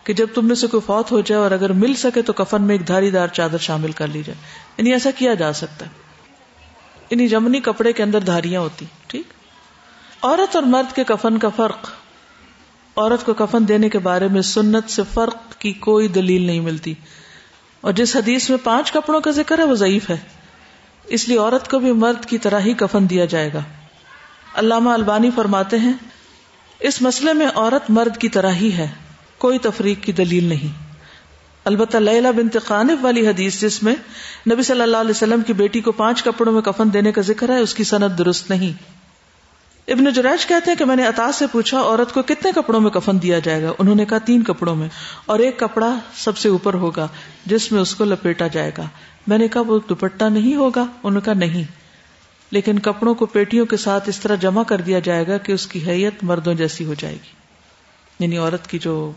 [0.03, 2.61] کہ جب تم میں سے کوئی فوت ہو جائے اور اگر مل سکے تو کفن
[2.61, 4.41] میں ایک دھاری دار چادر شامل کر لی جائے۔
[4.77, 5.91] یعنی ایسا کیا جا سکتا ہے؟
[7.09, 9.25] یعنی جمنی کپڑے کے اندر دھاریاں ہوتی، ٹھیک؟
[10.21, 11.89] عورت اور مرد کے کفن کا فرق،
[12.95, 16.93] عورت کو کفن دینے کے بارے میں سنت سے فرق کی کوئی دلیل نہیں ملتی۔
[17.81, 20.17] اور جس حدیث میں پانچ کپڑوں کا ذکر ہے وہ ضعیف ہے۔
[21.05, 23.59] اس لیے عورت کو بھی مرد کی طرح ہی کفن دیا جائے گا۔
[24.53, 25.93] علامہ البانی فرماتے ہیں
[26.79, 28.87] اس مسئلے میں عورت مرد کی طرح ہی ہے،
[29.37, 30.89] کوئی تفریق کی دلیل نہیں۔
[31.65, 33.95] البتہ لیلا بنت قانف والی حدیث جس میں
[34.51, 37.49] نبی صلی اللہ علیہ وسلم کی بیٹی کو پانچ کپڑوں میں کفن دینے کا ذکر
[37.49, 38.99] ہے، اس کی صنعت درست نہیں۔
[39.91, 42.91] ابن جریج کہتے ہیں کہ میں نے اتا سے پوچھا، عورت کو کتنے کپڑوں میں
[42.91, 44.89] کفن دیا جائے گا؟ انہوں نے کہا تین کپڑوں میں۔
[45.25, 47.07] اور ایک کپڑا سب سے اوپر ہوگا،
[47.45, 48.83] جس میں اس کو لپیٹا جائے گا۔
[49.27, 51.78] میں نے کہا وہ دوپٹہ نہیں ہوگا؟ انہوں نے کہا نہیں۔
[52.51, 55.67] لیکن کپڑوں کو پیٹیوں کے ساتھ اس طرح جمع کر دیا جائے گا کہ اس
[55.67, 57.29] کی حیت مردوں جیسی ہو جائے گی۔
[58.19, 59.11] یعنی عورت کی جو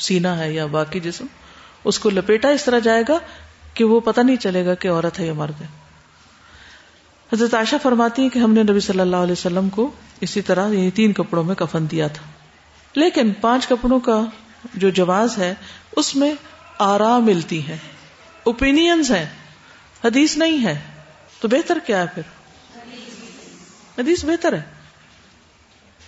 [0.00, 1.26] سینا ہے یا باقی جسم،
[1.84, 3.18] اس کو لپیٹا اس طرح جائے گا
[3.74, 5.66] کہ وہ پتہ نہیں چلے گا کہ عورت ہے یا مرد ہے۔
[7.32, 10.68] حضرت عائشہ فرماتی ہیں کہ ہم نے نبی صلی اللہ علیہ وسلم کو اسی طرح
[10.68, 12.26] یہ تین کپڑوں میں کفن دیا تھا۔
[12.94, 14.24] لیکن پانچ کپڑوں کا
[14.74, 15.54] جو جواز ہے،
[15.96, 16.34] اس میں
[16.78, 17.76] آرام ملتی ہے
[18.44, 19.28] اوپینئنس ہے
[20.04, 20.80] حدیث نہیں ہے۔
[21.40, 22.43] تو بہتر کیا ہے پھر؟
[23.98, 24.62] حدیث بہتر ہے۔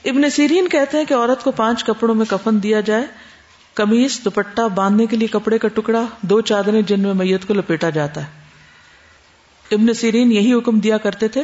[0.04, 3.06] ابن سیرین کہتے ہیں کہ عورت کو پانچ کپڑوں میں کفن دیا جائے
[3.74, 7.90] کمیز دوپٹہ، باندھنے کے لیے کپڑے کا ٹکڑا، دو چادریں جن میں میت کو لپیٹا
[7.90, 8.46] جاتا ہے۔
[9.74, 11.42] ابن سیرین یہی حکم دیا کرتے تھے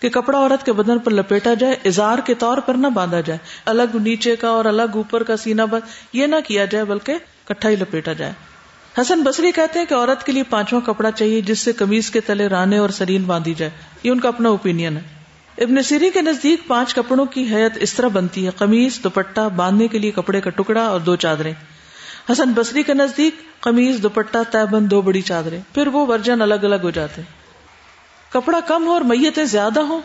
[0.00, 3.38] کہ کپڑا عورت کے بدن پر لپیٹا جائے، اظہار کے طور پر نہ باندھا جائے۔
[3.64, 7.68] الگ نیچے کا اور الگ اوپر کا سینا بند، یہ نہ کیا جائے بلکہ کٹھا
[7.68, 8.32] ہی لپیٹا جائے۔
[9.00, 12.20] حسن بصری کہتے ہیں کہ عورت کے لیے پانچواں کپڑا چاہیے جس سے کمیز کے
[12.20, 13.70] تلے رانے اور سرین باندھی جائے۔
[14.02, 15.21] یہ ان کا اپنا اوپین ہے۔
[15.58, 19.88] ابن سیری کے نزدیک پانچ کپڑوں کی حیت اس طرح بنتی ہے۔ قمیض، دوپٹہ باندھنے
[19.88, 21.52] کے لیے کپڑے کا ٹکڑا اور دو چادریں۔
[22.32, 26.54] حسن بصری کے نزدیک قمیض، دوپٹہ طے بند دو بڑی چادریں۔ پھر وہ ورجن الگ
[26.54, 27.22] الگ ہو جاتے
[28.32, 30.00] کپڑا کم ہو اور میتیں زیادہ ہوں۔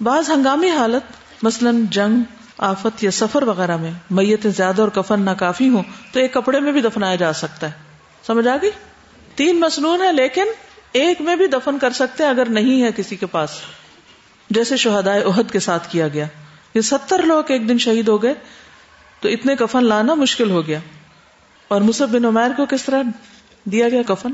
[0.00, 1.12] بعض ہنگامی حالت،
[1.44, 2.22] مثلا جنگ،
[2.58, 6.60] آفت یا سفر وغیرہ میں میتیں زیادہ اور کفن نہ کافی ہوں تو ایک کپڑے
[6.60, 7.72] میں بھی دفنایا جا سکتا ہے۔
[8.26, 8.70] سمجھ آ گئی؟
[9.34, 10.44] تین مصنون ہے لیکن
[10.92, 13.50] ایک میں بھی دفن کر سکتے ہیں اگر نہیں ہے کسی کے پاس۔
[14.50, 16.26] جیسے شہدائے عہد کے ساتھ کیا گیا۔
[16.74, 18.34] یہ ستر لوگ ایک دن شہید ہو گئے،
[19.20, 20.78] تو اتنے کفن لانا مشکل ہو گیا۔
[21.68, 23.02] اور مصب بن عمیر کو کس طرح
[23.64, 24.32] دیا گیا کفن؟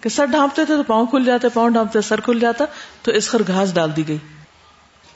[0.00, 2.64] کہ سر ڈھانپتے تھے تو پاؤں کھل جاتے، پاؤں ڈھانپتے، سر کھل جاتا،
[3.02, 4.16] تو اس خر گھاس ڈال دی گئی۔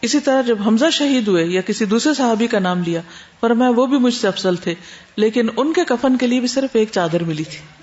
[0.03, 3.01] اسی طرح جب حمزہ شہید ہوئے یا کسی دوسرے صحابی کا نام لیا
[3.41, 4.75] پر میں وہ بھی مجھ سے افضل تھے،
[5.17, 7.80] لیکن ان کے کفن کے لیے بھی صرف ایک چادر ملی تھی۔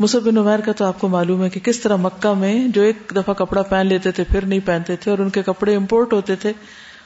[0.00, 2.82] مصب بن عمیر کا تو آپ کو معلوم ہے کہ کس طرح مکہ میں جو
[2.82, 6.12] ایک دفعہ کپڑا پہن لیتے تھے، پھر نہیں پہنتے تھے، اور ان کے کپڑے امپورٹ
[6.12, 6.52] ہوتے تھے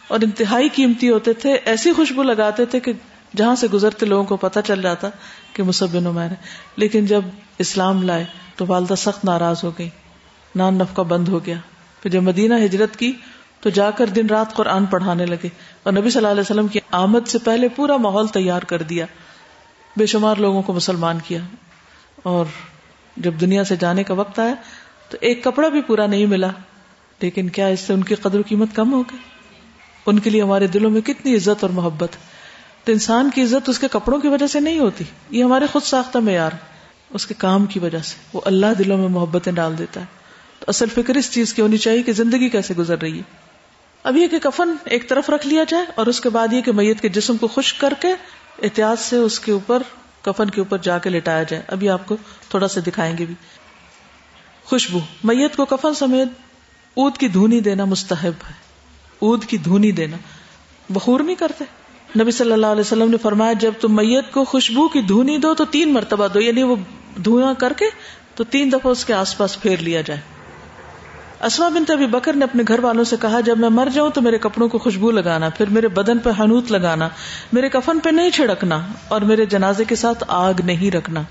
[0.09, 2.93] اور انتہائی قیمتی ہوتے تھے، ایسی خوشبو لگاتے تھے کہ
[3.37, 5.09] جہاں سے گزرتے لوگوں کو پتا چل جاتا
[5.53, 6.37] کہ مصب بن عمیر ہے۔
[6.77, 7.21] لیکن جب
[7.59, 8.25] اسلام لائے
[8.57, 9.89] تو والدہ سخت ناراض ہو گئی
[10.57, 11.57] نان نفقہ بند ہو گیا۔
[12.03, 13.13] پھر جب مدینہ ہجرت کی
[13.61, 15.49] تو جا کر دن رات قرآن پڑھانے لگے
[15.83, 19.07] اور نبی صلی اللہ علیہ وسلم کی آمد سے پہلے پورا ماحول تیار کر دیا۔
[19.97, 21.41] بے شمار لوگوں کو مسلمان کیا
[22.23, 22.45] اور
[23.17, 24.55] جب دنیا سے جانے کا وقت آیا
[25.09, 26.49] تو ایک کپڑا بھی پورا نہیں ملا۔
[27.21, 29.19] لیکن کیا اس سے ان کی قدر و قیمت کم ہو گئی؟
[30.07, 32.09] ان کے لیے ہمارے دلوں میں کتنی عزت اور محبت۔
[32.85, 35.83] تو انسان کی عزت اس کے کپڑوں کی وجہ سے نہیں ہوتی۔ یہ ہمارے خود
[35.83, 36.51] ساختہ معیار۔
[37.11, 40.07] اس کے کام کی وجہ سے۔ وہ اللہ دلوں میں محبتیں ڈال دیتا ہے۔
[40.59, 43.23] تو اصل فکر اس چیز کی ہونی چاہیے کہ زندگی کیسے گزر رہی ہے۔
[44.03, 46.73] اب یہ کہ کفن ایک طرف رکھ لیا جائے اور اس کے بعد یہ کہ
[46.73, 48.09] میت کے جسم کو خشک کر کے
[48.63, 49.83] احتیاط سے اس کے اوپر
[50.23, 52.17] کفن کے اوپر جا کے لٹایا جائے۔ ابھی آپ کو
[52.49, 53.35] تھوڑا سا دکھائیں گے بھی۔
[54.65, 56.29] خوشبو، میت کو کفن سمیت
[56.95, 58.55] اود کی دھونی دینا مستحب ہے۔
[59.19, 60.17] اود کی دھونی دینا۔
[60.91, 61.65] بخور نہیں کرتے۔
[62.23, 65.55] نبی صلی اللہ علیہ وسلم نے فرمایا، جب تم میت کو خوشبو کی دھونی دو
[65.55, 66.77] تو تین مرتبہ دو یعنی وہ
[67.25, 67.85] دھواں کر کے
[68.35, 70.21] تو تین دفعہ اس کے آس پاس پھیر لیا جائے۔
[71.43, 74.21] اسما بن ابی بکر نے اپنے گھر والوں سے کہا، جب میں مر جاؤں تو
[74.21, 77.09] میرے کپڑوں کو خوشبو لگانا، پھر میرے بدن پہ حنوت لگانا،
[77.53, 81.23] میرے کفن پہ نہیں چھڑکنا، اور میرے جنازے کے ساتھ آگ نہیں رکھنا۔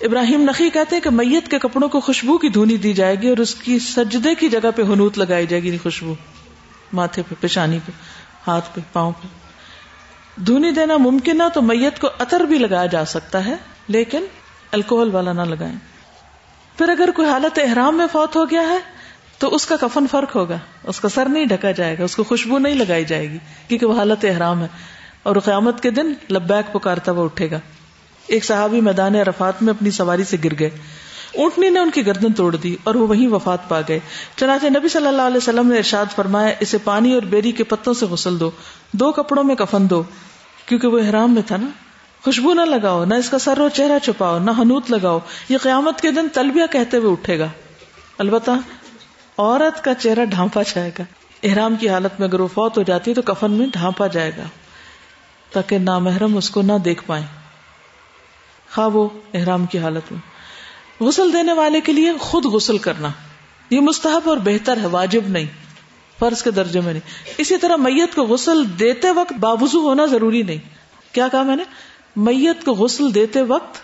[0.00, 3.28] ابراہیم نقی کہتے ہیں کہ میت کے کپڑوں کو خوشبو کی دھونی دی جائے گی
[3.28, 6.14] اور اس کی سجدے کی جگہ پہ حنوت لگائی جائے گی یعنی خوشبو۔
[6.92, 7.92] ماتھے پہ، پیشانی پہ،
[8.46, 9.28] ہاتھ پہ، پاؤں پہ۔
[10.40, 13.54] دھونی دینا ممکن ہے تو میت کو اتر بھی لگایا جا سکتا ہے،
[13.88, 14.24] لیکن
[14.72, 15.76] الکوہل والا نہ لگائیں۔
[16.78, 18.99] پھر اگر کوئی حالت احرام میں فوت ہو گیا ہے
[19.40, 22.24] تو اس کا کفن فرق ہوگا۔ اس کا سر نہیں ڈھکا جائے گا، اس کو
[22.24, 24.66] خوشبو نہیں لگائی جائے گی، کیونکہ وہ حالت احرام ہے۔
[25.22, 27.60] اور قیامت کے دن لبیک پکارتا وہ اٹھے گا۔
[28.26, 30.70] ایک صحابی میدان عرفات میں اپنی سواری سے گر گئے۔
[31.34, 33.98] اونٹنی نے ان کی گردن توڑ دی اور وہ وہیں وفات پا گئے۔
[34.36, 37.94] چنانچہ نبی صلی اللہ علیہ وسلم نے ارشاد فرمایا، اسے پانی اور بیری کے پتوں
[37.94, 38.50] سے غسل دو
[38.92, 40.02] دو کپڑوں میں کفن دو،
[40.66, 41.66] کیونکہ وہ احرام میں تھا نا۔
[42.24, 46.00] خوشبو نہ لگاؤ، نہ اس کا سر و چہرہ چھپاؤ، نہ حنوت لگاؤ، یہ قیامت
[46.00, 47.46] کے دن تلبیہ کہتے ہوئے اٹھے گا۔
[48.18, 48.50] البتہ
[49.40, 51.04] عورت کا چہرہ ڈھانپا جائے گا۔
[51.42, 54.32] احرام کی حالت میں اگر وہ فوت ہو جاتی ہے تو کفن میں ڈھانپا جائے
[54.36, 54.42] گا
[55.52, 57.22] تاکہ نامحرم اس کو نہ دیکھ پائے
[58.74, 60.20] خواہ وہ احرام کی حالت میں۔
[61.02, 63.08] غسل دینے والے کے لیے خود غسل کرنا۔
[63.70, 65.46] یہ مستحب اور بہتر ہے، واجب نہیں۔
[66.18, 70.42] فرض کے درجے میں نہیں۔ اسی طرح میت کو غسل دیتے وقت باوضو ہونا ضروری
[70.42, 70.58] نہیں۔
[71.12, 71.62] کیا کہا میں نے؟
[72.16, 73.76] میت کو غسل دیتے وقت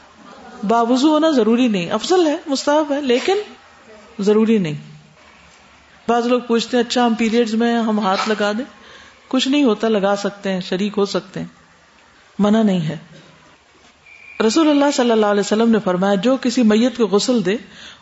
[0.64, 3.36] باوضو ہونا ضروری نہیں۔ افضل ہے، مستحب ہے، لیکن
[4.18, 4.95] ضروری نہیں۔
[6.08, 8.64] بعض لوگ پوچھتے ہیں اچھا ہم پیریڈ میں ہم ہاتھ لگا دیں؟
[9.28, 11.46] کچھ نہیں ہوتا، لگا سکتے ہیں، شریک ہو سکتے ہیں۔
[12.38, 12.96] منع نہیں ہے۔
[14.46, 17.56] رسول اللہ صلی اللہ علیہ وسلم نے فرمایا، جو کسی میت کو غسل دے،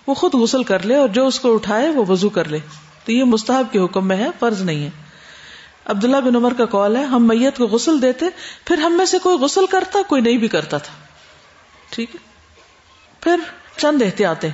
[0.06, 2.58] وہ خود غسل کر لے اور جو اس کو اٹھائے، وہ وضو کر لے۔
[3.04, 4.90] تو یہ مستحب کے حکم میں ہے، فرض نہیں ہے۔
[5.86, 8.26] عبداللہ بن عمر کا کال ہے، ہم میت کو غسل دیتے،
[8.64, 10.94] پھر ہم میں سے کوئی غسل کرتا، کوئی نہیں بھی کرتا تھا۔
[11.90, 12.20] ٹھیک ہے۔
[13.20, 13.36] پھر
[13.76, 14.44] چند احتیاط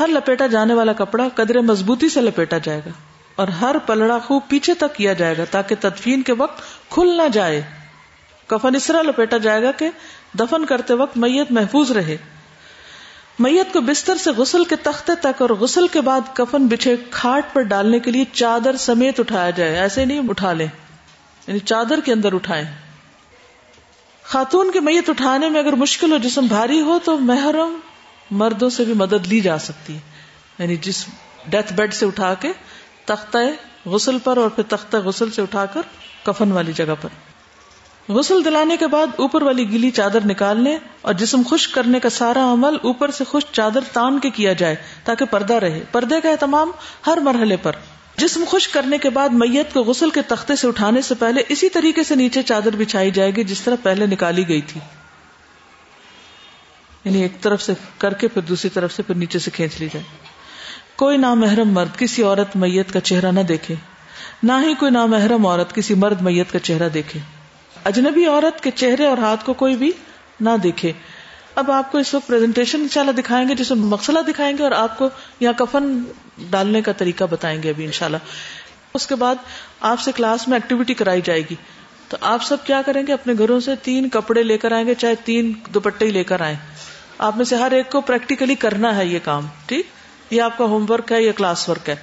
[0.00, 2.90] ہر لپیٹا جانے والا کپڑا قدرے مضبوطی سے لپیٹا جائے گا
[3.36, 7.28] اور ہر پلڑا خوب پیچھے تک کیا جائے گا تاکہ تدفین کے وقت کھل نہ
[7.32, 7.62] جائے۔
[8.46, 9.90] کفن اس طرح لپیٹا جائے گا کہ
[10.38, 12.16] دفن کرتے وقت میت محفوظ رہے۔
[13.38, 17.54] میت کو بستر سے غسل کے تختے تک اور غسل کے بعد کفن بچھے کھاٹ
[17.54, 20.66] پر ڈالنے کے لیے چادر سمیت اٹھایا جائے۔ ایسے نہیں اٹھا لیں۔
[21.46, 22.64] یعنی چادر کے اندر اٹھائیں۔
[24.22, 27.78] خاتون کی میت اٹھانے میں اگر مشکل ہو، جسم بھاری ہو، تو محرم
[28.34, 30.00] مردوں سے بھی مدد لی جا سکتی ہے۔
[30.58, 31.06] یعنی جس
[31.46, 32.48] ڈیتھ بیڈ سے اٹھا کے
[33.04, 33.38] تختہ
[33.86, 35.80] غسل پر اور پھر تختہ غسل سے اٹھا کر
[36.24, 37.08] کفن والی جگہ پر۔
[38.08, 42.52] غسل دلانے کے بعد اوپر والی گیلی چادر نکالنے اور جسم خشک کرنے کا سارا
[42.52, 46.70] عمل اوپر سے خشک چادر تان کے کیا جائے تاکہ پردہ رہے۔ پردے کا اہتمام
[47.06, 47.72] ہر مرحلے پر۔
[48.16, 51.68] جسم خشک کرنے کے بعد میت کو غسل کے تختے سے اٹھانے سے پہلے اسی
[51.68, 54.80] طریقے سے نیچے چادر بچھائی جائے گی جس طرح پہلے نکالی گئی تھی۔
[57.04, 59.88] یعنی ایک طرف سے کر کے پھر دوسری طرف سے پھر نیچے سے کھینچ لی
[59.92, 60.04] جائے۔
[60.96, 63.74] کوئی نامحرم مرد کسی عورت میت کا چہرہ نہ دیکھے۔
[64.42, 67.20] نہ ہی کوئی نامحرم عورت کسی مرد میت کا چہرہ دیکھے۔
[67.84, 69.90] اجنبی عورت کے چہرے اور ہاتھ کو کوئی بھی
[70.40, 70.92] نہ دیکھے۔
[71.54, 74.72] اب آپ کو اس وقت پریزنٹیشن انشاءاللہ دکھائیں گے، جس میں مقصلہ دکھائیں گے اور
[74.72, 75.08] آپ کو
[75.40, 76.02] یہاں کفن
[76.50, 78.16] ڈالنے کا طریقہ بتائیں گے ابھی انشاءاللہ۔
[78.94, 79.34] اس کے بعد
[79.80, 81.54] آپ سے کلاس میں ایکٹیویٹی کرائی جائے گی۔
[82.08, 84.94] تو آپ سب کیا کریں گے؟ اپنے گھروں سے تین کپڑے لے کر آئیں گے،
[84.94, 86.56] چاہے تین دوپٹے ہی لے کر آئیں۔
[87.18, 89.86] آپ میں سے ہر ایک کو پریکٹیکلی کرنا ہے یہ کام، ٹھیک؟
[90.30, 91.96] یہ آپ کا ہوم ورک ہے یا کلاس ورک ہے۔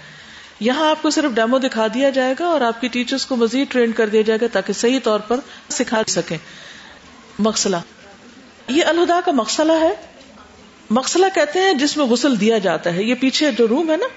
[0.60, 3.72] یہاں آپ کو صرف ڈیمو دکھا دیا جائے گا اور آپ کی ٹیچرز کو مزید
[3.72, 6.38] ٹرین کر دیا جائے گا تاکہ صحیح طور پر سکھا سکیں۔
[7.40, 7.76] مقصلہ۔
[8.68, 9.94] یہ الہدا کا مقصلہ ہے۔
[10.90, 14.08] مقصلہ کہتے ہیں جس میں غسل دیا جاتا ہے۔ یہ پیچھے جو روم ہے نا،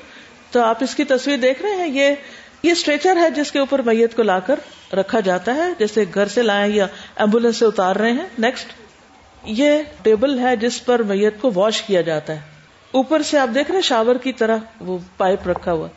[0.50, 2.14] تو آپ اس کی تصویر دیکھ رہے ہیں، یہ
[2.62, 4.58] یہ اسٹریچر ہے جس کے اوپر میت کو لا کر
[4.94, 8.83] رکھا جاتا ہے، جیسے گھر سے لائیں یا ایمبولینس سے اتار رہے ہیں۔ نیکسٹ
[9.44, 12.40] یہ ٹیبل ہے جس پر میت کو واش کیا جاتا ہے۔
[12.90, 15.88] اوپر سے آپ دیکھ رہے شاور کی طرح وہ پائپ رکھا ہوا۔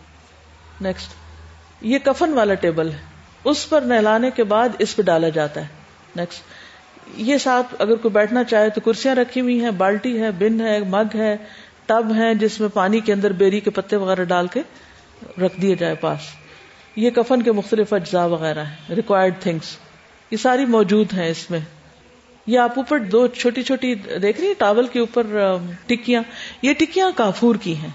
[0.82, 1.12] نیکسٹ
[1.82, 2.98] یہ کفن والا ٹیبل ہے۔
[3.44, 5.68] اس پر نہلانے کے بعد اس پہ ڈالا جاتا ہے۔
[6.16, 6.42] نیکسٹ
[7.16, 10.80] یہ ساتھ اگر کوئی بیٹھنا چاہے تو کرسیاں رکھی ہوئی ہیں۔ بالٹی ہے، بن ہے،
[10.80, 11.38] مگ ہے،
[11.86, 14.62] ٹب ہے جس میں پانی کے اندر بیری کے پتے وغیرہ ڈال کے
[15.42, 16.20] رکھ دیے جائے پاس۔
[16.96, 19.78] یہ کفن کے مختلف اجزاء وغیرہ ہیں۔ ریکوائرڈ تھنگس
[20.32, 21.60] یہ ساری موجود ہیں اس میں۔
[22.48, 25.28] یہ آپ اوپر دو چھوٹی چھوٹی دیکھ رہی ٹاول کے اوپر
[25.86, 26.24] ٹکیاں،
[26.62, 27.90] یہ ٹکیاں کافور کی ہیں۔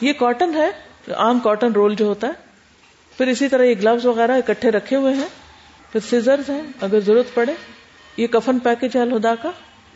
[0.00, 0.70] یہ کاٹن ہے،
[1.12, 2.32] عام کاٹن رول جو ہوتا ہے۔
[3.16, 5.28] پھر اسی طرح یہ گلوز وغیرہ اکٹھے رکھے ہوئے ہیں۔
[5.92, 7.52] پھر سیزرز ہیں، اگر ضرورت پڑے۔
[8.16, 9.50] یہ کفن پیکج ہے الہدا کا۔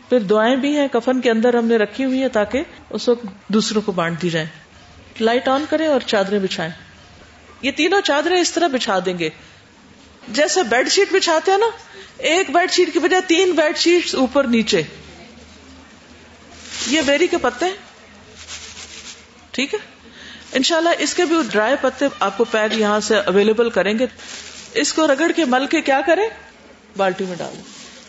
[0.09, 3.25] پھر دعائیں بھی ہیں، کفن کے اندر ہم نے رکھی ہوئی ہیں تاکہ اس وقت
[3.47, 4.45] دوسروں کو بانٹ دی جائے
[5.19, 6.71] لائٹ آن کریں اور چادریں بچھائیں۔
[7.61, 9.29] یہ تینوں چادریں اس طرح بچھا دیں گے۔
[10.27, 11.65] جیسے بیڈ شیٹ بچھاتے ہیں نا،
[12.17, 14.81] ایک بیڈ شیٹ کی بجائے تین بیڈ شیٹ اوپر نیچے۔
[16.87, 17.65] یہ بیری کے پتے
[19.51, 19.79] ٹھیک ہے؟
[20.53, 24.05] انشاءاللہ اس کے بھی ڈرائی پتے آپ کو پیک یہاں سے اویلیبل کریں گے۔
[24.73, 26.29] اس کو رگڑ کے مل کے کیا کریں؟
[26.97, 27.61] بالٹی میں ڈالیں۔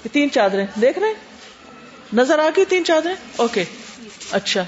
[0.04, 1.14] یہ تین چادریں، دیکھ رہے
[2.12, 3.64] نظر آ گئی تین چادریں؟ اوکے
[4.30, 4.64] اچھا۔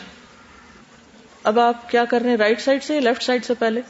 [1.42, 3.80] اب آپ کیا کر رہے ہیں؟ رائٹ سائڈ سے لیفٹ سائڈ سے پہلے؟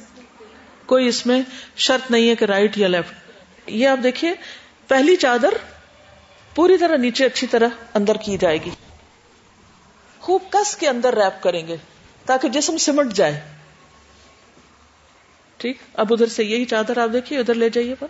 [0.87, 1.43] کوئی اس میں
[1.77, 3.24] شرط نہیں ہے کہ رائٹ یا لیفٹ
[3.67, 4.33] یہ آپ دیکھیے،
[4.89, 5.55] پہلی چادر
[6.55, 8.71] پوری طرح نیچے اچھی طرح اندر کی جائے گی۔
[10.21, 11.77] خوب کس کے اندر ریپ کریں گے
[12.25, 13.41] تاکہ جسم سمٹ جائے۔
[15.57, 18.07] ٹھیک؟ اب ادھر سے یہی چادر آپ دیکھیے، ادھر لے جائیے پر۔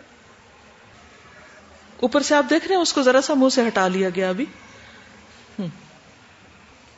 [2.01, 4.29] اوپر سے آپ دیکھ رہے ہیں، اس کو ذرا سا منہ سے ہٹا لیا گیا
[4.29, 4.45] ابھی۔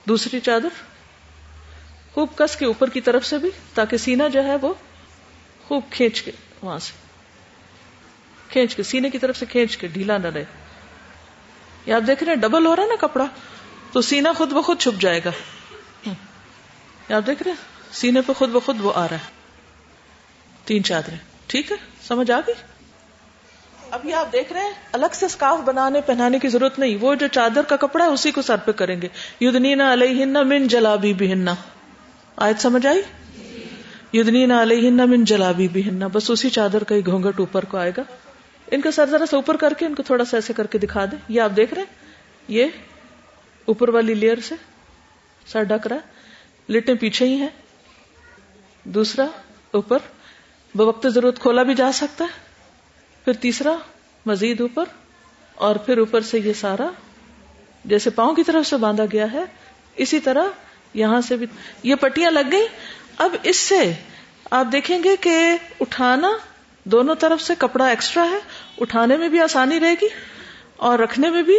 [0.08, 0.68] دوسری چادر۔
[2.14, 4.74] خوب کس کے اوپر کی طرف سے بھی، تاکہ سینا جو ہے وہ
[5.68, 6.30] خوب کھینچ کے
[6.62, 7.05] وہاں سے۔
[8.56, 10.44] کھینچ کے، سینے کی طرف سے کھینچ کے، ڈھیلا نہ رہے۔
[11.86, 13.24] یہ آپ دیکھ رہے ہیں، ڈبل ہو رہا ہے نا کپڑا۔
[13.92, 15.30] تو سینا خود بخود چھپ جائے گا۔
[17.14, 19.30] آپ دیکھ رہے ہیں؟ سینے پہ خود بخود وہ آ رہا ہے۔
[20.64, 21.76] تین چادریں۔ ٹھیک ہے؟
[22.08, 22.54] سمجھ آ گئی؟
[23.90, 27.14] اب یہ آپ دیکھ رہے ہیں، الگ سے اسکارف بنانے، پہنانے کی ضرورت نہیں۔ وہ
[27.14, 29.08] جو چادر کا کپڑا ہے، اسی کو سر پہ کریں گے۔
[29.40, 31.54] یدنینا علیہ من جلابی بہننا
[32.36, 33.02] آیت سمجھ آئی؟
[34.12, 38.02] یدنینا علیہ من جلابی بہننا بس اسی چادر کا ہی گھونگٹ اوپر کو آئے گا۔
[38.70, 40.78] ان کا سر ذرا سا اوپر کر کے ان کو تھوڑا سا ایسے کر کے
[40.78, 41.94] دکھا دیں۔ یہ آپ دیکھ رہے ہیں؟
[42.48, 42.66] یہ
[43.64, 44.54] اوپر والی لیئر سے
[45.46, 46.00] سر ڈک رہا ہے۔
[46.72, 47.48] لٹیں پیچھے ہی ہیں۔
[48.84, 49.26] دوسرا
[49.70, 49.98] اوپر۔
[50.74, 52.38] بوقت ضرورت کھولا بھی جا سکتا ہے۔
[53.24, 53.76] پھر تیسرا
[54.26, 54.84] مزید اوپر۔
[55.54, 56.88] اور پھر اوپر سے یہ سارا
[57.84, 59.44] جیسے پاؤں کی طرف سے باندھا گیا ہے۔
[59.96, 60.42] اسی طرح
[60.94, 61.46] یہاں سے بھی۔
[61.82, 62.66] یہ پٹیاں لگ گئی
[63.18, 63.92] اب اس سے
[64.50, 66.28] آپ دیکھیں گے کہ اٹھانا
[66.86, 68.38] دونوں طرف سے کپڑا ایکسٹرا ہے،
[68.80, 70.06] اٹھانے میں بھی آسانی رہے گی
[70.76, 71.58] اور رکھنے میں بھی۔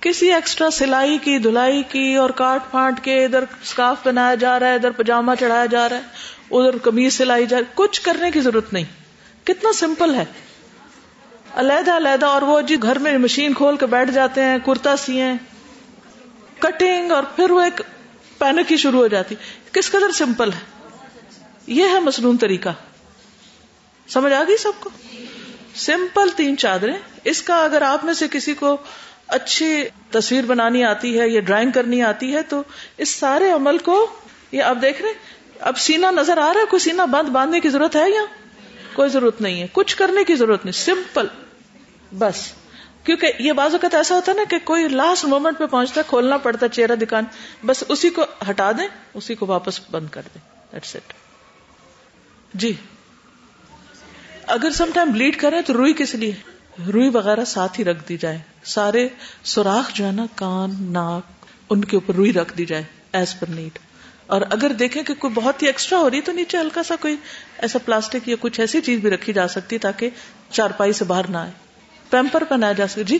[0.00, 4.68] کسی ایکسٹرا سلائی کی، دھلائی کی اور کاٹ پھانٹ کے ادھر اسکارف بنایا جا رہا
[4.68, 6.02] ہے، ادھر پجامہ چڑھایا جا رہا ہے،
[6.50, 8.84] ادھر کمیز سلائی جا رہی۔ کچھ کرنے کی ضرورت نہیں۔
[9.44, 10.24] کتنا سمپل ہے۔
[11.54, 15.28] علیحدہ علیحدہ اور وہ جی گھر میں مشین کھول کے بیٹھ جاتے ہیں، کرتا سیے
[16.58, 17.80] کٹنگ اور پھر وہ ایک
[18.38, 19.34] پینک ہی شروع ہو جاتی۔
[19.72, 20.88] کس قدر سمپل ہے۔
[21.66, 22.68] یہ ہے مصنون طریقہ۔
[24.08, 24.90] سمجھ آ گئی سب کو؟
[25.74, 26.96] سمپل تین چادریں.
[27.24, 28.76] اس کا اگر آپ میں سے کسی کو
[29.28, 32.62] اچھی تصویر بنانی آتی ہے یا ڈرائنگ کرنی آتی ہے تو
[32.96, 34.06] اس سارے عمل کو
[34.52, 35.12] یہ آپ دیکھ رہے
[35.60, 38.24] اب سینا نظر آ رہا ہے، کوئی سینا بند باندھنے کی ضرورت ہے یا؟
[38.94, 41.26] کوئی ضرورت نہیں ہے، کچھ کرنے کی ضرورت نہیں سمپل
[42.12, 42.42] بس.
[43.04, 46.06] کیونکہ یہ بعض اوقات ایسا ہوتا ہے نا کہ کوئی لاسٹ مومنٹ پہ پہنچتا ہے،
[46.08, 47.24] کھولنا پڑتا ہے، چہرہ، دکان.
[47.66, 50.42] بس اسی کو ہٹا دیں، اسی کو واپس بند کر دیں.
[50.72, 51.12] دیٹس اٹ
[52.54, 52.72] جی.
[54.46, 56.32] اگر سم ٹائم بلیڈ کرے تو روئی کس لیے؟
[56.92, 59.08] روئی وغیرہ ساتھ ہی رکھ دی جائے۔ سارے
[59.44, 62.82] سوراخ جو ہے نا، کان، ناک، ان کے اوپر روئی رکھ دی جائے
[63.12, 63.78] ایز پر نیڈ
[64.26, 67.16] اور اگر دیکھیں کہ کوئی بہت ہی ایکسٹرا ہو رہی تو نیچے ہلکا سا کوئی
[67.58, 70.10] ایسا پلاسٹک یا کچھ ایسی چیز بھی رکھی جا سکتی تاکہ
[70.50, 71.50] چارپائی سے باہر نہ آئے۔
[72.10, 73.18] پیمپر پہنایا جا سکے۔ جی؟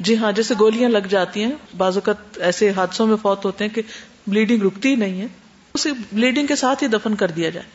[0.00, 3.74] جی ہاں جیسے گولیاں لگ جاتی ہیں، بعض اوقات ایسے حادثوں میں فوت ہوتے ہیں
[3.74, 3.82] کہ
[4.26, 5.26] بلیڈنگ رکتی ہی نہیں ہے۔
[5.74, 7.66] اسے بلیڈنگ کے ساتھ ہی دفن کر دیا جائے۔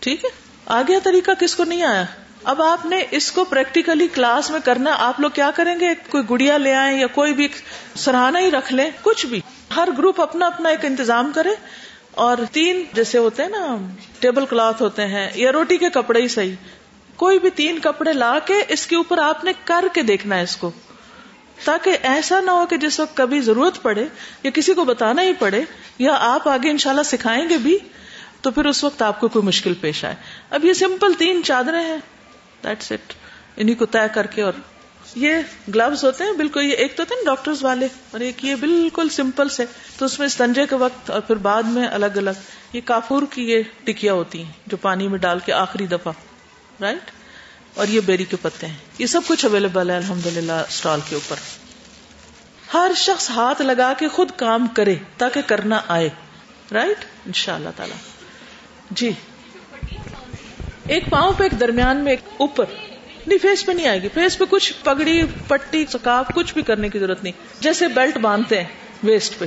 [0.00, 0.30] ٹھیک ہے؟
[0.66, 2.04] آگے طریقہ کس کو نہیں آیا؟
[2.44, 6.22] اب آپ نے اس کو پریکٹیکلی کلاس میں کرنا، آپ لوگ کیا کریں گے؟ کوئی
[6.30, 7.48] گڑیا لے آئیں یا کوئی بھی
[7.94, 9.40] سرحانہ ہی رکھ لیں، کچھ بھی۔
[9.76, 11.50] ہر گروپ اپنا اپنا ایک انتظام کرے۔
[12.10, 13.76] اور تین جیسے ہوتے ہیں نا
[14.18, 16.54] ٹیبل کلاتھ ہوتے ہیں یا روٹی کے کپڑے ہی صحیح۔
[17.16, 20.42] کوئی بھی تین کپڑے لا کے اس کے اوپر آپ نے کر کے دیکھنا ہے
[20.42, 20.70] اس کو۔
[21.64, 24.04] تاکہ ایسا نہ ہو کہ جس وقت کبھی ضرورت پڑے
[24.42, 25.62] یا کسی کو بتانا ہی پڑے
[25.98, 27.78] یا آپ آگے انشاءاللہ سکھائیں گے بھی
[28.44, 30.14] تو پھر اس وقت آپ کو کوئی مشکل پیش آئے۔
[30.50, 31.96] اب یہ سمپل تین چادریں ہیں۔
[32.64, 33.12] دیٹس اٹ
[33.56, 34.52] انہیں کو طے کر کے اور
[35.16, 35.34] یہ
[35.74, 39.08] گلوز ہوتے ہیں۔ بالکل یہ ایک تو تھے نا ڈاکٹرز والے اور ایک یہ بالکل
[39.08, 39.64] سمپل سے۔
[39.98, 42.30] تو اس میں استنجے کے وقت اور پھر بعد میں الگ الگ
[42.72, 46.12] یہ کافور کی یہ ٹکیا ہوتی ہیں جو پانی میں ڈال کے آخری دفعہ
[46.80, 47.10] رائٹ
[47.74, 51.14] اور یہ بیری کے پتے ہیں۔ یہ سب کچھ اویلیبل ہے الحمد للہ اسٹال کے
[51.14, 51.36] اوپر۔
[52.74, 56.08] ہر شخص ہاتھ لگا کے خود کام کرے تاکہ کرنا آئے
[56.72, 58.13] رائٹ ان شاء اللہ تعالی۔
[58.94, 59.10] جی۔
[60.86, 62.64] ایک پاؤں پہ، ایک درمیان میں، ایک اوپر۔
[63.26, 66.88] نہیں فیس پہ نہیں آئے گی۔ فیس پہ کچھ پگڑی، پٹی سکاف کچھ بھی کرنے
[66.88, 68.68] کی ضرورت نہیں۔ جیسے بیلٹ باندھتے ہیں
[69.02, 69.44] ویسٹ پہ۔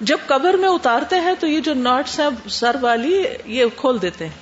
[0.00, 4.26] جب کور میں اتارتے ہیں تو یہ جو ناٹس ہیں، سر والی، یہ کھول دیتے
[4.26, 4.32] ہیں۔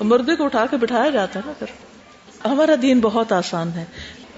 [0.00, 1.66] مردے کو اٹھا کے بٹھایا جاتا ہے نا پھر۔
[2.46, 3.84] ہمارا دین بہت آسان ہے۔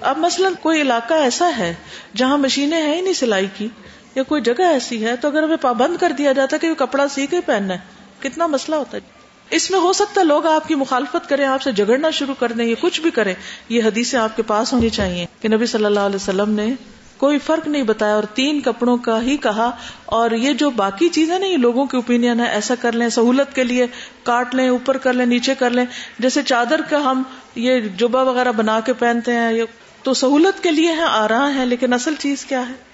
[0.00, 1.74] اب مثلا کوئی علاقہ ایسا ہے
[2.16, 3.68] جہاں مشینیں ہیں ہی نہیں سلائی کی،
[4.14, 7.08] یا کوئی جگہ ایسی ہے تو اگر ہمیں پابند کر دیا جاتا ہے کہ کپڑا
[7.08, 7.78] سی کے پہننا ہے،
[8.20, 9.19] کتنا مسئلہ ہوتا ہے۔
[9.50, 12.52] اس میں ہو سکتا ہے لوگ آپ کی مخالفت کریں، آپ سے جگڑنا شروع کر
[12.52, 13.34] دیں، یا کچھ بھی کریں۔
[13.68, 16.74] یہ حدیثیں آپ کے پاس ہونی چاہیے کہ نبی صلی اللہ علیہ وسلم نے
[17.16, 19.70] کوئی فرق نہیں بتایا اور تین کپڑوں کا ہی کہا
[20.04, 23.54] اور یہ جو باقی چیزیں نا یہ لوگوں کی اوپین ہے، ایسا کر لیں، سہولت
[23.54, 23.86] کے لیے
[24.22, 25.84] کاٹ لیں، اوپر کر لیں، نیچے کر لیں۔
[26.18, 27.22] جیسے چادر کا ہم
[27.54, 29.64] یہ جبا وغیرہ بنا کے پہنتے ہیں
[30.02, 32.89] تو سہولت کے لیے ہے آ رہا ہے لیکن اصل چیز کیا ہے؟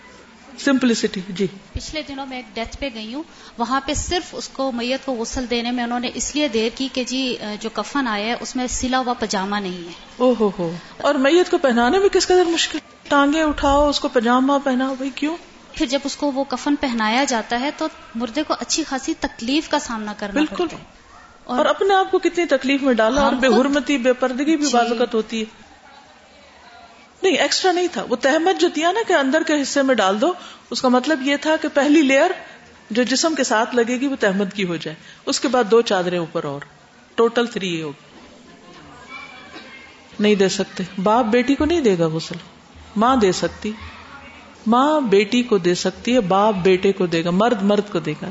[0.59, 3.23] سمپلسٹی جی پچھلے دنوں میں ایک ڈیتھ پہ گئی ہوں.
[3.59, 6.69] وہاں پہ صرف اس کو میت کو غسل دینے میں انہوں نے اس لیے دیر
[6.75, 10.35] کی کہ جی جو کفن آیا ہے اس میں سلا ہوا پجامہ نہیں ہے۔ او
[10.41, 14.53] ہو ہو۔ اور میت کو پہنانے میں کس قدر مشکل؟ ٹانگیں اٹھاؤ اس کو پجامہ
[14.65, 15.37] پہناؤ بھائی کیوں؟
[15.73, 19.69] پھر جب اس کو وہ کفن پہنایا جاتا ہے تو مردے کو اچھی خاصی تکلیف
[19.69, 20.67] کا سامنا کرنا بالکل۔
[21.45, 24.77] اور اپنے آپ کو کتنی تکلیف میں ڈالا اور بے حرمتی بے پردگی بھی جی۔
[25.15, 25.66] ہوتی ہے۔
[27.27, 28.05] نہیں ایکسٹرا نہیں تھا.
[28.09, 30.33] وہ تحمد جو دیا نا کہ اندر کے حصے میں ڈال دو،
[30.71, 32.31] اس کا مطلب یہ تھا کہ پہلی لیئر
[32.91, 34.97] جو جسم کے ساتھ لگے گی وہ تحمد کی ہو جائے.
[35.27, 36.61] اس کے بعد دو چادریں اوپر اور.
[37.15, 38.05] ٹوٹل تھری ہوگی.
[40.21, 40.83] نہیں دے سکتے.
[41.03, 42.37] باپ بیٹی کو نہیں دے گا غسل.
[42.97, 43.73] ماں دے سکتی.
[44.67, 48.13] ماں بیٹی کو دے سکتی ہے، باپ بیٹے کو دے گا، مرد مرد کو دے
[48.23, 48.31] گا.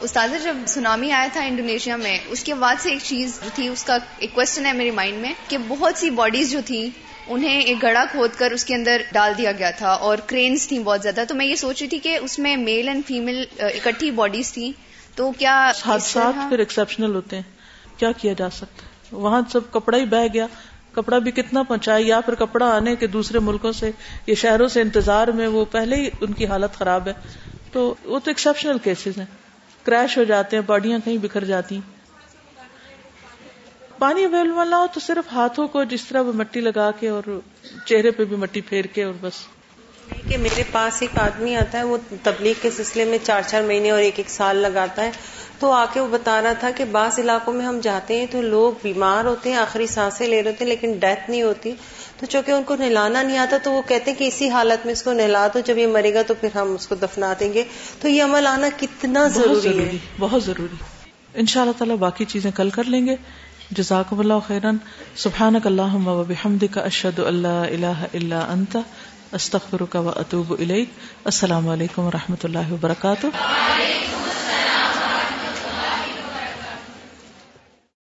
[0.00, 3.68] استاد جب سونامی آیا تھا انڈونیشیا میں، اس کے بعد سے ایک چیز جو تھی،
[3.68, 6.90] اس کا ایک کوشچن ہے میری مائنڈ میں، کہ بہت سی باڈیز جو تھی
[7.28, 10.78] انہیں ایک گڑا کھود کر اس کے اندر ڈال دیا گیا تھا اور کرینز تھیں
[10.78, 14.10] بہت زیادہ۔ تو میں یہ سوچ رہی تھی کہ اس میں میل اینڈ فیمل اکٹھی
[14.10, 14.72] باڈیز تھیں
[15.16, 17.42] تو کیا حادثات پھر ایکسپشنل ہوتے ہیں۔
[17.96, 20.46] کیا کیا جا سکتا ہے؟ وہاں سب کپڑا ہی بہ گیا۔
[20.92, 23.90] کپڑا بھی کتنا پہنچایا یا پھر کپڑا آنے کے دوسرے ملکوں سے
[24.26, 27.12] یا شہروں سے انتظار میں وہ پہلے ہی ان کی حالت خراب ہے۔
[27.72, 29.26] تو وہ تو ایکسپشنل کیسز ہیں۔
[29.82, 31.97] کریش ہو جاتے ہیں باڈیاں کہیں بکھر جاتی ہیں۔
[33.98, 37.40] پانی اویلیبل نہ ہو تو صرف ہاتھوں کو جس طرح وہ مٹی لگا کے اور
[37.84, 39.32] چہرے پہ بھی مٹی پھیر کے اور بس۔
[40.28, 43.90] کہ میرے پاس ایک آدمی آتا ہے وہ تبلیغ کے سلسلے میں چار چار مہینے
[43.90, 45.10] اور ایک ایک سال لگاتا ہے۔
[45.58, 48.42] تو آ کے وہ بتا رہا تھا کہ بعض علاقوں میں ہم جاتے ہیں تو
[48.42, 51.72] لوگ بیمار ہوتے ہیں آخری سانسیں لے رہے ہوتے ہیں لیکن ڈیتھ نہیں ہوتی۔
[52.16, 54.92] تو چونکہ ان کو نہلانا نہیں آتا تو وہ کہتے ہیں کہ اسی حالت میں
[54.92, 57.52] اس کو نہلا دو جب یہ مرے گا تو پھر ہم اس کو دفنا دیں
[57.52, 57.64] گے۔
[58.00, 60.76] تو یہ عمل آنا کتنا ضروری ہے۔ بہت ضروری۔
[61.34, 63.16] ان شاء اللہ تعالیٰ باقی چیزیں کل کر لیں گے۔
[63.70, 64.76] جزاکم اللہ خیرن.
[65.16, 68.76] سبحانک اللہم و بحمدک اشہد اللہ الہ الا انت.
[69.32, 70.88] استغفرک و اتوب الیک.
[71.24, 73.26] السلام علیکم و رحمۃ اللہ وبرکاتہ.